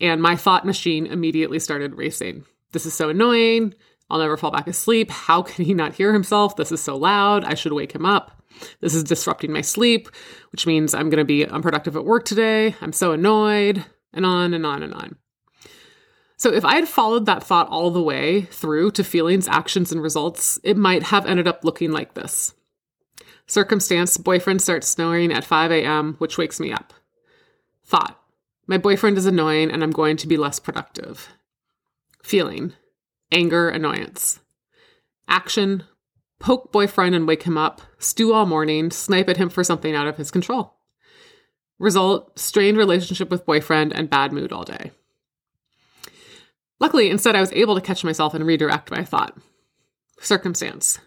And 0.00 0.20
my 0.20 0.36
thought 0.36 0.66
machine 0.66 1.06
immediately 1.06 1.58
started 1.58 1.94
racing. 1.94 2.44
This 2.72 2.86
is 2.86 2.94
so 2.94 3.08
annoying. 3.08 3.74
I'll 4.08 4.18
never 4.18 4.36
fall 4.36 4.50
back 4.50 4.66
asleep. 4.66 5.10
How 5.10 5.42
can 5.42 5.64
he 5.64 5.74
not 5.74 5.94
hear 5.94 6.12
himself? 6.12 6.56
This 6.56 6.72
is 6.72 6.80
so 6.80 6.96
loud. 6.96 7.44
I 7.44 7.54
should 7.54 7.72
wake 7.72 7.92
him 7.92 8.04
up. 8.04 8.39
This 8.80 8.94
is 8.94 9.04
disrupting 9.04 9.52
my 9.52 9.60
sleep, 9.60 10.08
which 10.52 10.66
means 10.66 10.94
I'm 10.94 11.10
going 11.10 11.18
to 11.18 11.24
be 11.24 11.46
unproductive 11.46 11.96
at 11.96 12.04
work 12.04 12.24
today. 12.24 12.74
I'm 12.80 12.92
so 12.92 13.12
annoyed, 13.12 13.84
and 14.12 14.26
on 14.26 14.54
and 14.54 14.66
on 14.66 14.82
and 14.82 14.94
on. 14.94 15.16
So 16.36 16.52
if 16.52 16.64
I 16.64 16.76
had 16.76 16.88
followed 16.88 17.26
that 17.26 17.44
thought 17.44 17.68
all 17.68 17.90
the 17.90 18.02
way 18.02 18.42
through 18.42 18.92
to 18.92 19.04
feelings, 19.04 19.46
actions, 19.46 19.92
and 19.92 20.02
results, 20.02 20.58
it 20.64 20.76
might 20.76 21.04
have 21.04 21.26
ended 21.26 21.46
up 21.46 21.64
looking 21.64 21.92
like 21.92 22.14
this. 22.14 22.54
Circumstance 23.46 24.16
boyfriend 24.16 24.62
starts 24.62 24.88
snoring 24.88 25.32
at 25.32 25.44
5 25.44 25.70
a.m., 25.70 26.14
which 26.18 26.38
wakes 26.38 26.58
me 26.58 26.72
up. 26.72 26.94
Thought 27.84 28.20
my 28.70 28.78
boyfriend 28.78 29.18
is 29.18 29.26
annoying 29.26 29.68
and 29.72 29.82
I'm 29.82 29.90
going 29.90 30.16
to 30.18 30.28
be 30.28 30.36
less 30.36 30.60
productive. 30.60 31.28
Feeling 32.22 32.72
anger, 33.32 33.68
annoyance. 33.68 34.38
Action 35.26 35.82
poke 36.40 36.72
boyfriend 36.72 37.14
and 37.14 37.28
wake 37.28 37.44
him 37.44 37.56
up, 37.56 37.80
stew 37.98 38.32
all 38.32 38.46
morning, 38.46 38.90
snipe 38.90 39.28
at 39.28 39.36
him 39.36 39.48
for 39.48 39.62
something 39.62 39.94
out 39.94 40.08
of 40.08 40.16
his 40.16 40.32
control. 40.32 40.74
Result 41.78 42.38
strained 42.38 42.76
relationship 42.76 43.30
with 43.30 43.46
boyfriend 43.46 43.92
and 43.92 44.10
bad 44.10 44.32
mood 44.32 44.52
all 44.52 44.64
day. 44.64 44.90
Luckily, 46.80 47.10
instead, 47.10 47.36
I 47.36 47.40
was 47.40 47.52
able 47.52 47.74
to 47.74 47.80
catch 47.80 48.02
myself 48.02 48.34
and 48.34 48.44
redirect 48.44 48.90
my 48.90 49.04
thought. 49.04 49.38
Circumstance 50.20 50.98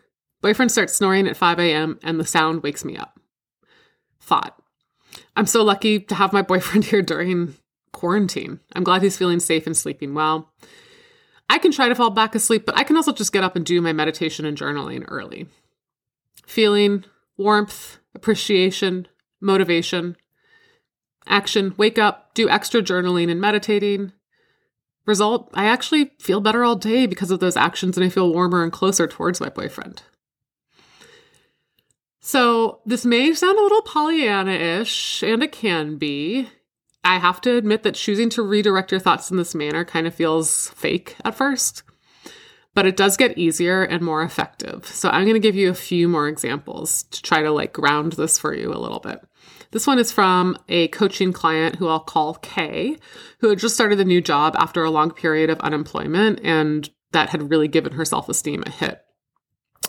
Boyfriend 0.41 0.71
starts 0.71 0.93
snoring 0.93 1.27
at 1.27 1.37
5 1.37 1.59
a.m., 1.59 1.99
and 2.03 2.19
the 2.19 2.25
sound 2.25 2.63
wakes 2.63 2.85
me 2.85 2.97
up. 2.97 3.19
Thought 4.19 4.59
I'm 5.35 5.45
so 5.45 5.63
lucky 5.63 5.99
to 5.99 6.15
have 6.15 6.33
my 6.33 6.41
boyfriend 6.41 6.85
here 6.85 7.01
during 7.01 7.55
quarantine. 7.91 8.59
I'm 8.75 8.83
glad 8.83 9.01
he's 9.01 9.17
feeling 9.17 9.39
safe 9.39 9.65
and 9.65 9.75
sleeping 9.75 10.13
well. 10.13 10.51
I 11.49 11.57
can 11.57 11.71
try 11.71 11.89
to 11.89 11.95
fall 11.95 12.09
back 12.09 12.35
asleep, 12.35 12.65
but 12.65 12.77
I 12.77 12.83
can 12.83 12.95
also 12.95 13.13
just 13.13 13.33
get 13.33 13.43
up 13.43 13.55
and 13.55 13.65
do 13.65 13.81
my 13.81 13.93
meditation 13.93 14.45
and 14.45 14.57
journaling 14.57 15.05
early. 15.07 15.47
Feeling 16.45 17.05
warmth, 17.37 17.97
appreciation, 18.15 19.07
motivation, 19.39 20.17
action, 21.27 21.73
wake 21.77 21.99
up, 21.99 22.33
do 22.33 22.49
extra 22.49 22.81
journaling 22.81 23.29
and 23.29 23.39
meditating, 23.39 24.13
Result, 25.05 25.49
I 25.53 25.65
actually 25.65 26.11
feel 26.19 26.39
better 26.39 26.63
all 26.63 26.77
day 26.77 27.07
because 27.07 27.29
of 27.29 27.39
those 27.39 27.57
actions 27.57 27.97
and 27.97 28.05
I 28.05 28.09
feel 28.09 28.31
warmer 28.31 28.63
and 28.63 28.71
closer 28.71 29.05
towards 29.05 29.41
my 29.41 29.49
boyfriend. 29.49 30.03
So, 32.21 32.79
this 32.85 33.03
may 33.03 33.33
sound 33.33 33.59
a 33.59 33.61
little 33.61 33.81
Pollyanna 33.81 34.51
ish, 34.51 35.21
and 35.23 35.43
it 35.43 35.51
can 35.51 35.97
be. 35.97 36.47
I 37.03 37.19
have 37.19 37.41
to 37.41 37.55
admit 37.55 37.83
that 37.83 37.95
choosing 37.95 38.29
to 38.31 38.41
redirect 38.41 38.91
your 38.91 38.99
thoughts 38.99 39.29
in 39.29 39.37
this 39.37 39.53
manner 39.53 39.83
kind 39.83 40.07
of 40.07 40.15
feels 40.15 40.69
fake 40.69 41.15
at 41.25 41.35
first, 41.35 41.83
but 42.73 42.85
it 42.85 42.95
does 42.95 43.17
get 43.17 43.37
easier 43.37 43.83
and 43.83 44.01
more 44.01 44.23
effective. 44.23 44.85
So, 44.85 45.09
I'm 45.09 45.23
going 45.23 45.33
to 45.33 45.39
give 45.39 45.55
you 45.55 45.69
a 45.69 45.75
few 45.75 46.07
more 46.07 46.27
examples 46.27 47.03
to 47.03 47.21
try 47.21 47.41
to 47.41 47.51
like 47.51 47.73
ground 47.73 48.13
this 48.13 48.39
for 48.39 48.53
you 48.55 48.73
a 48.73 48.79
little 48.79 48.99
bit. 48.99 49.19
This 49.71 49.87
one 49.87 49.97
is 49.97 50.11
from 50.11 50.55
a 50.69 50.87
coaching 50.89 51.33
client 51.33 51.77
who 51.77 51.87
I'll 51.87 51.99
call 51.99 52.35
Kay, 52.35 52.97
who 53.39 53.49
had 53.49 53.59
just 53.59 53.73
started 53.73 53.99
a 53.99 54.05
new 54.05 54.21
job 54.21 54.55
after 54.57 54.83
a 54.83 54.91
long 54.91 55.09
period 55.11 55.49
of 55.49 55.59
unemployment 55.61 56.39
and 56.43 56.89
that 57.11 57.29
had 57.29 57.49
really 57.49 57.67
given 57.67 57.93
her 57.93 58.05
self 58.05 58.29
esteem 58.29 58.63
a 58.65 58.69
hit. 58.69 59.01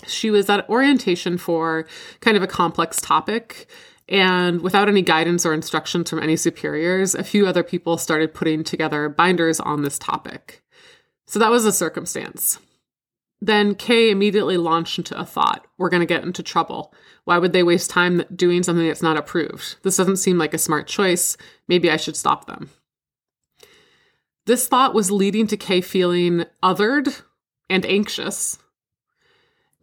She 0.07 0.31
was 0.31 0.49
at 0.49 0.69
orientation 0.69 1.37
for 1.39 1.87
kind 2.21 2.37
of 2.37 2.43
a 2.43 2.47
complex 2.47 3.01
topic. 3.01 3.69
And 4.09 4.61
without 4.61 4.89
any 4.89 5.03
guidance 5.03 5.47
or 5.47 5.55
instructions 5.55 6.11
from 6.11 6.23
any 6.23 6.37
superiors, 6.37 7.15
a 7.15 7.25
few 7.25 7.47
other 7.47 7.63
people 7.63 7.97
started 7.97 8.35
putting 8.35 8.63
together 8.63 9.09
binders 9.09 9.61
on 9.61 9.83
this 9.83 9.99
topic. 9.99 10.63
So 11.27 11.39
that 11.39 11.51
was 11.51 11.65
a 11.65 11.73
circumstance. 11.73 12.59
Then 13.41 13.75
Kay 13.75 14.11
immediately 14.11 14.57
launched 14.57 14.99
into 14.99 15.19
a 15.19 15.25
thought 15.25 15.67
we're 15.77 15.91
going 15.91 16.01
to 16.01 16.07
get 16.07 16.23
into 16.23 16.43
trouble. 16.43 16.95
Why 17.25 17.39
would 17.39 17.53
they 17.53 17.63
waste 17.63 17.91
time 17.91 18.25
doing 18.35 18.63
something 18.63 18.87
that's 18.87 19.03
not 19.03 19.17
approved? 19.17 19.77
This 19.83 19.97
doesn't 19.97 20.17
seem 20.17 20.39
like 20.39 20.55
a 20.55 20.59
smart 20.59 20.87
choice. 20.87 21.37
Maybe 21.69 21.91
I 21.91 21.97
should 21.97 22.17
stop 22.17 22.47
them. 22.47 22.71
This 24.47 24.69
thought 24.69 24.95
was 24.95 25.11
leading 25.11 25.47
to 25.49 25.57
Kay 25.57 25.81
feeling 25.81 26.45
othered 26.63 27.23
and 27.71 27.85
anxious, 27.87 28.59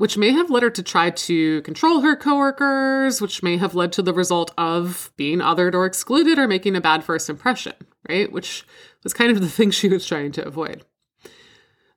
which 0.02 0.18
may 0.18 0.32
have 0.32 0.50
led 0.50 0.64
her 0.64 0.70
to 0.72 0.82
try 0.82 1.12
to 1.12 1.62
control 1.62 2.02
her 2.02 2.16
coworkers, 2.16 3.22
which 3.22 3.44
may 3.44 3.56
have 3.58 3.76
led 3.76 3.92
to 3.92 4.02
the 4.02 4.16
result 4.16 4.52
of 4.58 5.12
being 5.16 5.38
othered 5.38 5.76
or 5.76 5.86
excluded 5.86 6.40
or 6.40 6.48
making 6.48 6.76
a 6.76 6.82
bad 6.82 7.04
first 7.04 7.30
impression, 7.30 7.74
right? 8.10 8.32
Which 8.32 8.66
was 9.04 9.14
kind 9.14 9.30
of 9.30 9.40
the 9.42 9.48
thing 9.58 9.70
she 9.70 9.90
was 9.90 10.08
trying 10.08 10.32
to 10.32 10.44
avoid. 10.48 10.84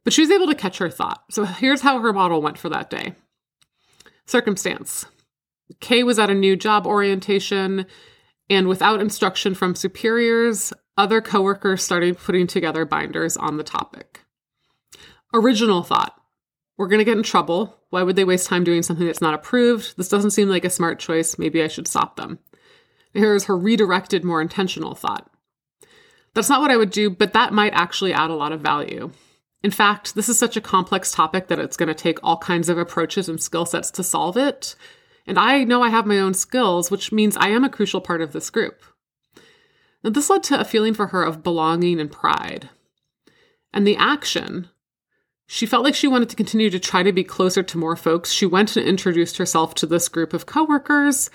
But 0.04 0.12
she 0.12 0.20
was 0.20 0.30
able 0.30 0.48
to 0.48 0.54
catch 0.54 0.76
her 0.76 0.90
thought. 0.90 1.24
So 1.30 1.44
here's 1.44 1.80
how 1.80 1.98
her 1.98 2.12
model 2.12 2.42
went 2.42 2.58
for 2.58 2.68
that 2.68 2.90
day. 2.90 3.14
Circumstance 4.26 5.06
Kay 5.80 6.02
was 6.02 6.18
at 6.18 6.28
a 6.28 6.34
new 6.34 6.56
job 6.56 6.86
orientation, 6.86 7.86
and 8.50 8.68
without 8.68 9.00
instruction 9.00 9.54
from 9.54 9.74
superiors, 9.74 10.74
other 10.98 11.22
coworkers 11.22 11.82
started 11.82 12.18
putting 12.18 12.48
together 12.48 12.84
binders 12.84 13.38
on 13.38 13.56
the 13.56 13.64
topic. 13.64 14.20
Original 15.32 15.82
thought 15.82 16.20
we're 16.76 16.88
going 16.88 16.98
to 16.98 17.04
get 17.04 17.16
in 17.16 17.22
trouble. 17.22 17.78
Why 17.90 18.02
would 18.02 18.16
they 18.16 18.24
waste 18.24 18.48
time 18.48 18.64
doing 18.64 18.82
something 18.82 19.06
that's 19.06 19.20
not 19.20 19.34
approved? 19.34 19.96
This 19.96 20.08
doesn't 20.08 20.32
seem 20.32 20.48
like 20.48 20.64
a 20.64 20.70
smart 20.70 20.98
choice. 20.98 21.38
Maybe 21.38 21.62
I 21.62 21.68
should 21.68 21.86
stop 21.86 22.16
them. 22.16 22.38
Here's 23.12 23.44
her 23.44 23.56
redirected, 23.56 24.24
more 24.24 24.42
intentional 24.42 24.94
thought. 24.94 25.30
That's 26.34 26.48
not 26.48 26.60
what 26.60 26.72
I 26.72 26.76
would 26.76 26.90
do, 26.90 27.10
but 27.10 27.32
that 27.32 27.52
might 27.52 27.72
actually 27.72 28.12
add 28.12 28.30
a 28.30 28.34
lot 28.34 28.50
of 28.50 28.60
value. 28.60 29.12
In 29.62 29.70
fact, 29.70 30.14
this 30.14 30.28
is 30.28 30.38
such 30.38 30.56
a 30.56 30.60
complex 30.60 31.12
topic 31.12 31.46
that 31.46 31.60
it's 31.60 31.76
going 31.76 31.86
to 31.88 31.94
take 31.94 32.18
all 32.22 32.36
kinds 32.36 32.68
of 32.68 32.76
approaches 32.76 33.28
and 33.28 33.40
skill 33.40 33.64
sets 33.64 33.90
to 33.92 34.02
solve 34.02 34.36
it. 34.36 34.74
And 35.26 35.38
I 35.38 35.64
know 35.64 35.82
I 35.82 35.88
have 35.88 36.06
my 36.06 36.18
own 36.18 36.34
skills, 36.34 36.90
which 36.90 37.12
means 37.12 37.36
I 37.36 37.48
am 37.48 37.64
a 37.64 37.70
crucial 37.70 38.00
part 38.00 38.20
of 38.20 38.32
this 38.32 38.50
group. 38.50 38.82
Now, 40.02 40.10
this 40.10 40.28
led 40.28 40.42
to 40.44 40.60
a 40.60 40.64
feeling 40.64 40.92
for 40.92 41.06
her 41.08 41.22
of 41.22 41.42
belonging 41.42 41.98
and 41.98 42.12
pride. 42.12 42.68
And 43.72 43.86
the 43.86 43.96
action, 43.96 44.68
she 45.46 45.66
felt 45.66 45.84
like 45.84 45.94
she 45.94 46.08
wanted 46.08 46.28
to 46.30 46.36
continue 46.36 46.70
to 46.70 46.78
try 46.78 47.02
to 47.02 47.12
be 47.12 47.24
closer 47.24 47.62
to 47.62 47.78
more 47.78 47.96
folks. 47.96 48.32
She 48.32 48.46
went 48.46 48.76
and 48.76 48.86
introduced 48.86 49.36
herself 49.36 49.74
to 49.76 49.86
this 49.86 50.08
group 50.08 50.32
of 50.32 50.46
coworkers, 50.46 51.30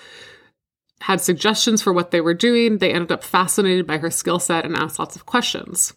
had 1.02 1.20
suggestions 1.20 1.80
for 1.80 1.92
what 1.92 2.10
they 2.10 2.20
were 2.20 2.34
doing. 2.34 2.78
They 2.78 2.92
ended 2.92 3.12
up 3.12 3.24
fascinated 3.24 3.86
by 3.86 3.98
her 3.98 4.10
skill 4.10 4.38
set 4.38 4.64
and 4.64 4.76
asked 4.76 4.98
lots 4.98 5.16
of 5.16 5.26
questions. 5.26 5.94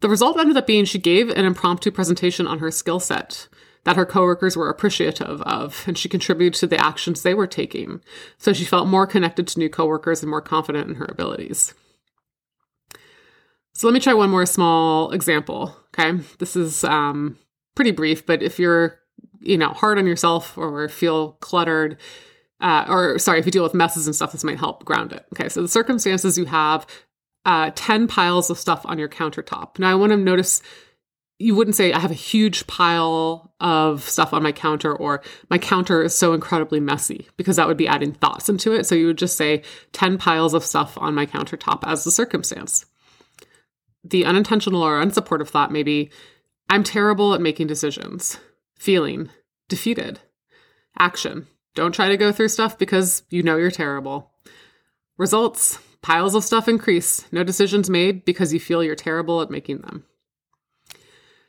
The 0.00 0.08
result 0.08 0.38
ended 0.38 0.56
up 0.56 0.66
being 0.66 0.84
she 0.84 0.98
gave 0.98 1.30
an 1.30 1.44
impromptu 1.44 1.90
presentation 1.90 2.46
on 2.46 2.58
her 2.58 2.70
skill 2.70 3.00
set 3.00 3.48
that 3.84 3.96
her 3.96 4.06
coworkers 4.06 4.56
were 4.56 4.68
appreciative 4.68 5.42
of, 5.42 5.84
and 5.86 5.98
she 5.98 6.08
contributed 6.08 6.54
to 6.54 6.66
the 6.66 6.84
actions 6.84 7.22
they 7.22 7.34
were 7.34 7.46
taking. 7.46 8.00
So 8.38 8.52
she 8.52 8.64
felt 8.64 8.86
more 8.86 9.06
connected 9.06 9.48
to 9.48 9.58
new 9.58 9.68
coworkers 9.68 10.22
and 10.22 10.30
more 10.30 10.40
confident 10.40 10.88
in 10.88 10.96
her 10.96 11.08
abilities. 11.08 11.74
So 13.74 13.86
let 13.86 13.94
me 13.94 14.00
try 14.00 14.14
one 14.14 14.30
more 14.30 14.46
small 14.46 15.10
example. 15.12 15.76
Okay, 15.98 16.18
this 16.38 16.56
is 16.56 16.84
um, 16.84 17.38
pretty 17.74 17.90
brief, 17.90 18.24
but 18.26 18.42
if 18.42 18.58
you're, 18.58 18.98
you 19.40 19.58
know, 19.58 19.70
hard 19.70 19.98
on 19.98 20.06
yourself 20.06 20.56
or 20.56 20.88
feel 20.88 21.32
cluttered, 21.40 21.98
uh, 22.60 22.84
or 22.88 23.18
sorry, 23.18 23.40
if 23.40 23.46
you 23.46 23.52
deal 23.52 23.62
with 23.62 23.74
messes 23.74 24.06
and 24.06 24.14
stuff, 24.14 24.32
this 24.32 24.44
might 24.44 24.58
help 24.58 24.84
ground 24.84 25.12
it. 25.12 25.26
Okay, 25.34 25.48
so 25.48 25.62
the 25.62 25.68
circumstances 25.68 26.38
you 26.38 26.44
have 26.46 26.86
uh, 27.44 27.70
10 27.74 28.06
piles 28.06 28.50
of 28.50 28.58
stuff 28.58 28.82
on 28.84 28.98
your 28.98 29.08
countertop. 29.08 29.78
Now, 29.78 29.90
I 29.90 29.94
want 29.94 30.12
to 30.12 30.16
notice 30.16 30.62
you 31.38 31.56
wouldn't 31.56 31.74
say, 31.74 31.92
I 31.92 31.98
have 31.98 32.12
a 32.12 32.14
huge 32.14 32.66
pile 32.68 33.52
of 33.58 34.08
stuff 34.08 34.32
on 34.32 34.44
my 34.44 34.52
counter, 34.52 34.94
or 34.94 35.22
my 35.50 35.58
counter 35.58 36.02
is 36.02 36.16
so 36.16 36.34
incredibly 36.34 36.78
messy, 36.78 37.26
because 37.36 37.56
that 37.56 37.66
would 37.66 37.76
be 37.76 37.88
adding 37.88 38.12
thoughts 38.12 38.48
into 38.48 38.72
it. 38.72 38.86
So 38.86 38.94
you 38.94 39.08
would 39.08 39.18
just 39.18 39.36
say 39.36 39.62
10 39.92 40.18
piles 40.18 40.54
of 40.54 40.64
stuff 40.64 40.96
on 40.98 41.14
my 41.14 41.26
countertop 41.26 41.80
as 41.84 42.04
the 42.04 42.12
circumstance. 42.12 42.86
The 44.04 44.24
unintentional 44.24 44.82
or 44.82 45.00
unsupportive 45.02 45.48
thought 45.48 45.72
maybe, 45.72 46.10
I'm 46.68 46.84
terrible 46.84 47.34
at 47.34 47.40
making 47.40 47.66
decisions. 47.66 48.38
Feeling 48.78 49.30
defeated. 49.68 50.20
Action. 50.98 51.46
Don't 51.74 51.94
try 51.94 52.08
to 52.08 52.16
go 52.16 52.32
through 52.32 52.48
stuff 52.48 52.78
because 52.78 53.22
you 53.30 53.42
know 53.42 53.56
you're 53.56 53.70
terrible. 53.70 54.32
Results 55.16 55.78
Piles 56.02 56.34
of 56.34 56.42
stuff 56.42 56.66
increase, 56.66 57.24
no 57.30 57.44
decisions 57.44 57.88
made 57.88 58.24
because 58.24 58.52
you 58.52 58.58
feel 58.58 58.82
you're 58.82 58.96
terrible 58.96 59.40
at 59.40 59.50
making 59.50 59.78
them. 59.82 60.04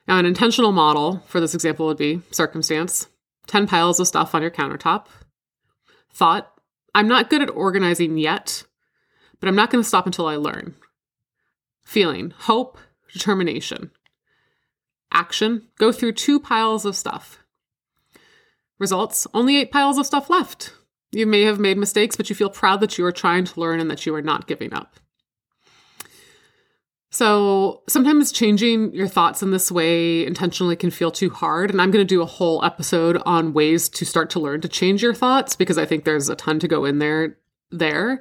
Now, 0.08 0.20
an 0.20 0.28
intentional 0.28 0.72
model 0.72 1.24
for 1.26 1.40
this 1.40 1.56
example 1.56 1.88
would 1.88 1.98
be 1.98 2.22
circumstance 2.30 3.08
10 3.48 3.68
piles 3.68 4.00
of 4.00 4.08
stuff 4.08 4.36
on 4.36 4.44
your 4.44 4.52
countertop. 4.52 5.08
Thought, 6.14 6.54
I'm 6.94 7.08
not 7.08 7.32
good 7.32 7.42
at 7.42 7.50
organizing 7.50 8.18
yet, 8.20 8.64
but 9.40 9.50
I'm 9.50 9.56
not 9.56 9.72
going 9.72 9.84
to 9.84 9.88
stop 9.88 10.06
until 10.06 10.28
I 10.28 10.36
learn. 10.36 10.76
Feeling, 11.84 12.34
hope, 12.38 12.78
determination. 13.12 13.92
Action, 15.12 15.68
go 15.78 15.92
through 15.92 16.14
two 16.14 16.40
piles 16.40 16.86
of 16.86 16.96
stuff. 16.96 17.40
Results, 18.80 19.28
only 19.34 19.58
eight 19.58 19.72
piles 19.72 19.98
of 19.98 20.06
stuff 20.06 20.30
left. 20.30 20.74
You 21.12 21.28
may 21.28 21.44
have 21.44 21.60
made 21.60 21.78
mistakes, 21.78 22.16
but 22.16 22.30
you 22.30 22.36
feel 22.36 22.50
proud 22.50 22.80
that 22.82 22.98
you 22.98 23.06
are 23.06 23.12
trying 23.12 23.46
to 23.46 23.60
learn 23.60 23.80
and 23.80 23.90
that 23.92 24.06
you 24.06 24.16
are 24.16 24.22
not 24.22 24.48
giving 24.48 24.74
up. 24.74 25.00
So 27.12 27.84
sometimes 27.88 28.32
changing 28.32 28.92
your 28.96 29.08
thoughts 29.08 29.44
in 29.44 29.52
this 29.52 29.72
way 29.72 30.26
intentionally 30.26 30.76
can 30.76 30.90
feel 30.90 31.12
too 31.12 31.30
hard. 31.30 31.70
And 31.70 31.80
I'm 31.80 31.92
going 31.92 32.04
to 32.04 32.16
do 32.16 32.24
a 32.24 32.26
whole 32.26 32.66
episode 32.66 33.22
on 33.24 33.54
ways 33.54 33.88
to 33.90 34.06
start 34.06 34.32
to 34.32 34.40
learn 34.40 34.62
to 34.62 34.68
change 34.68 35.04
your 35.04 35.14
thoughts 35.14 35.56
because 35.56 35.78
I 35.78 35.86
think 35.86 36.06
there's 36.06 36.28
a 36.28 36.36
ton 36.36 36.58
to 36.58 36.68
go 36.68 36.86
in 36.86 36.98
there. 36.98 37.38
There. 37.70 38.20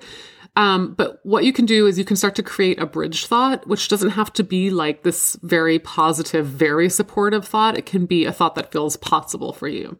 Um, 0.55 0.95
but 0.95 1.19
what 1.23 1.45
you 1.45 1.53
can 1.53 1.65
do 1.65 1.87
is 1.87 1.99
you 1.99 2.05
can 2.05 2.17
start 2.17 2.35
to 2.35 2.43
create 2.43 2.79
a 2.79 2.87
bridge 2.87 3.27
thought, 3.27 3.67
which 3.67 3.89
doesn't 3.89 4.11
have 4.11 4.33
to 4.35 4.45
be 4.45 4.71
like 4.71 5.03
this 5.03 5.37
very 5.43 5.79
positive, 5.79 6.47
very 6.47 6.91
supportive 6.91 7.47
thought. 7.47 7.79
It 7.79 7.87
can 7.87 8.05
be 8.05 8.25
a 8.27 8.33
thought 8.33 8.55
that 8.57 8.71
feels 8.71 8.97
possible 8.97 9.53
for 9.53 9.69
you. 9.69 9.99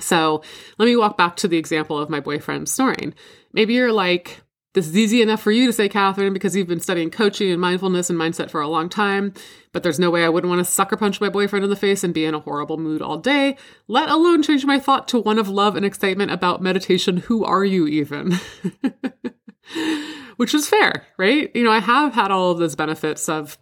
So 0.00 0.42
let 0.78 0.86
me 0.86 0.96
walk 0.96 1.16
back 1.18 1.36
to 1.36 1.48
the 1.48 1.58
example 1.58 1.98
of 1.98 2.08
my 2.08 2.20
boyfriend 2.20 2.68
snoring. 2.68 3.14
Maybe 3.52 3.74
you're 3.74 3.92
like, 3.92 4.42
this 4.74 4.86
is 4.86 4.96
easy 4.96 5.22
enough 5.22 5.42
for 5.42 5.50
you 5.50 5.66
to 5.66 5.72
say, 5.72 5.88
Catherine, 5.88 6.32
because 6.32 6.54
you've 6.54 6.68
been 6.68 6.78
studying 6.78 7.10
coaching 7.10 7.50
and 7.50 7.60
mindfulness 7.60 8.10
and 8.10 8.18
mindset 8.18 8.50
for 8.50 8.60
a 8.60 8.68
long 8.68 8.88
time. 8.88 9.32
But 9.72 9.82
there's 9.82 9.98
no 9.98 10.10
way 10.10 10.24
I 10.24 10.28
wouldn't 10.28 10.50
want 10.50 10.64
to 10.64 10.72
sucker 10.72 10.96
punch 10.96 11.20
my 11.20 11.28
boyfriend 11.28 11.64
in 11.64 11.70
the 11.70 11.76
face 11.76 12.04
and 12.04 12.14
be 12.14 12.24
in 12.24 12.34
a 12.34 12.40
horrible 12.40 12.76
mood 12.76 13.02
all 13.02 13.18
day, 13.18 13.56
let 13.88 14.08
alone 14.08 14.42
change 14.42 14.64
my 14.64 14.78
thought 14.78 15.08
to 15.08 15.18
one 15.18 15.38
of 15.38 15.48
love 15.48 15.74
and 15.74 15.84
excitement 15.84 16.30
about 16.30 16.62
meditation. 16.62 17.18
Who 17.18 17.44
are 17.44 17.64
you 17.64 17.86
even? 17.86 18.38
Which 20.36 20.54
is 20.54 20.68
fair, 20.68 21.06
right? 21.16 21.50
You 21.54 21.64
know, 21.64 21.72
I 21.72 21.80
have 21.80 22.14
had 22.14 22.30
all 22.30 22.52
of 22.52 22.58
those 22.58 22.76
benefits 22.76 23.28
of 23.28 23.58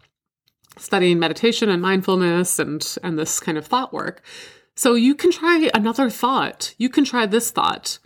studying 0.79 1.19
meditation 1.19 1.71
and 1.71 1.81
mindfulness 1.81 2.59
and 2.59 2.97
and 3.03 3.19
this 3.19 3.41
kind 3.41 3.57
of 3.57 3.67
thought 3.67 3.93
work. 3.93 4.23
So 4.75 4.95
you 4.95 5.15
can 5.15 5.33
try 5.33 5.71
another 5.73 6.11
thought. 6.11 6.75
You 6.77 6.91
can 6.91 7.05
try 7.05 7.25
this 7.25 7.51
thought. 7.51 7.99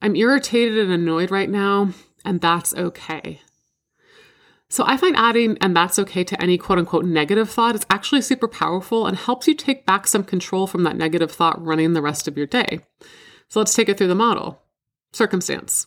I'm 0.00 0.16
irritated 0.16 0.78
and 0.78 0.92
annoyed 0.92 1.30
right 1.30 1.50
now, 1.50 1.90
and 2.24 2.40
that's 2.40 2.74
okay. 2.74 3.42
So 4.70 4.84
I 4.86 4.96
find 4.96 5.16
adding 5.16 5.56
and 5.60 5.74
that's 5.74 5.98
okay 5.98 6.24
to 6.24 6.42
any 6.42 6.58
quote 6.58 6.78
unquote 6.78 7.04
negative 7.04 7.50
thought 7.50 7.74
is 7.74 7.86
actually 7.88 8.20
super 8.20 8.48
powerful 8.48 9.06
and 9.06 9.16
helps 9.16 9.48
you 9.48 9.54
take 9.54 9.86
back 9.86 10.06
some 10.06 10.24
control 10.24 10.66
from 10.66 10.82
that 10.84 10.96
negative 10.96 11.32
thought 11.32 11.62
running 11.64 11.94
the 11.94 12.02
rest 12.02 12.28
of 12.28 12.36
your 12.36 12.46
day. 12.46 12.80
So 13.48 13.60
let's 13.60 13.74
take 13.74 13.88
it 13.88 13.96
through 13.96 14.08
the 14.08 14.14
model. 14.14 14.62
Circumstance. 15.12 15.86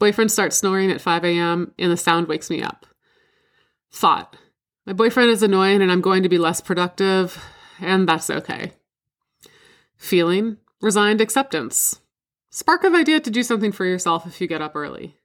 Boyfriend 0.00 0.32
starts 0.32 0.56
snoring 0.56 0.90
at 0.90 1.00
5 1.00 1.24
a.m. 1.26 1.74
and 1.78 1.92
the 1.92 1.96
sound 1.96 2.26
wakes 2.26 2.48
me 2.48 2.62
up. 2.62 2.86
Thought. 3.92 4.34
My 4.86 4.94
boyfriend 4.94 5.28
is 5.28 5.42
annoying 5.42 5.82
and 5.82 5.92
I'm 5.92 6.00
going 6.00 6.22
to 6.22 6.28
be 6.28 6.38
less 6.38 6.62
productive, 6.62 7.38
and 7.80 8.08
that's 8.08 8.30
okay. 8.30 8.72
Feeling 9.98 10.56
resigned 10.80 11.20
acceptance. 11.20 12.00
Spark 12.48 12.82
of 12.82 12.94
idea 12.94 13.20
to 13.20 13.30
do 13.30 13.42
something 13.42 13.72
for 13.72 13.84
yourself 13.84 14.26
if 14.26 14.40
you 14.40 14.48
get 14.48 14.62
up 14.62 14.74
early. 14.74 15.16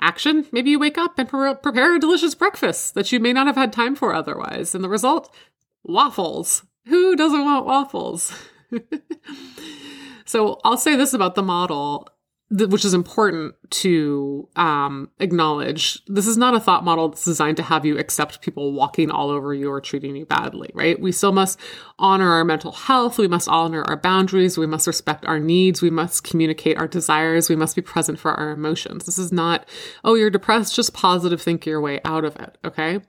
Action 0.00 0.46
maybe 0.52 0.70
you 0.70 0.78
wake 0.78 0.96
up 0.96 1.18
and 1.18 1.28
pre- 1.28 1.54
prepare 1.54 1.96
a 1.96 1.98
delicious 1.98 2.36
breakfast 2.36 2.94
that 2.94 3.10
you 3.10 3.18
may 3.18 3.32
not 3.32 3.48
have 3.48 3.56
had 3.56 3.72
time 3.72 3.96
for 3.96 4.14
otherwise. 4.14 4.76
And 4.76 4.84
the 4.84 4.88
result 4.88 5.34
waffles. 5.82 6.62
Who 6.86 7.16
doesn't 7.16 7.44
want 7.44 7.66
waffles? 7.66 8.32
so 10.24 10.60
I'll 10.62 10.78
say 10.78 10.94
this 10.94 11.12
about 11.12 11.34
the 11.34 11.42
model 11.42 12.08
th- 12.56 12.70
which 12.70 12.84
is 12.84 12.94
important 12.94 13.54
to 13.70 14.48
um, 14.56 15.10
acknowledge. 15.18 16.00
This 16.06 16.26
is 16.26 16.36
not 16.36 16.54
a 16.54 16.60
thought 16.60 16.84
model 16.84 17.08
that's 17.08 17.24
designed 17.24 17.56
to 17.58 17.62
have 17.62 17.84
you 17.84 17.98
accept 17.98 18.40
people 18.40 18.72
walking 18.72 19.10
all 19.10 19.30
over 19.30 19.52
you 19.52 19.70
or 19.70 19.80
treating 19.80 20.16
you 20.16 20.26
badly, 20.26 20.70
right? 20.74 21.00
We 21.00 21.12
still 21.12 21.32
must 21.32 21.58
honor 21.98 22.30
our 22.30 22.44
mental 22.44 22.72
health. 22.72 23.18
We 23.18 23.28
must 23.28 23.48
honor 23.48 23.82
our 23.82 23.96
boundaries. 23.96 24.56
We 24.56 24.66
must 24.66 24.86
respect 24.86 25.24
our 25.24 25.40
needs. 25.40 25.82
We 25.82 25.90
must 25.90 26.24
communicate 26.24 26.78
our 26.78 26.88
desires. 26.88 27.48
We 27.48 27.56
must 27.56 27.76
be 27.76 27.82
present 27.82 28.18
for 28.18 28.32
our 28.32 28.50
emotions. 28.50 29.06
This 29.06 29.18
is 29.18 29.32
not, 29.32 29.68
oh, 30.04 30.14
you're 30.14 30.30
depressed, 30.30 30.74
just 30.74 30.94
positive 30.94 31.42
think 31.42 31.66
your 31.66 31.80
way 31.80 32.00
out 32.04 32.24
of 32.24 32.36
it, 32.36 32.58
okay? 32.64 33.00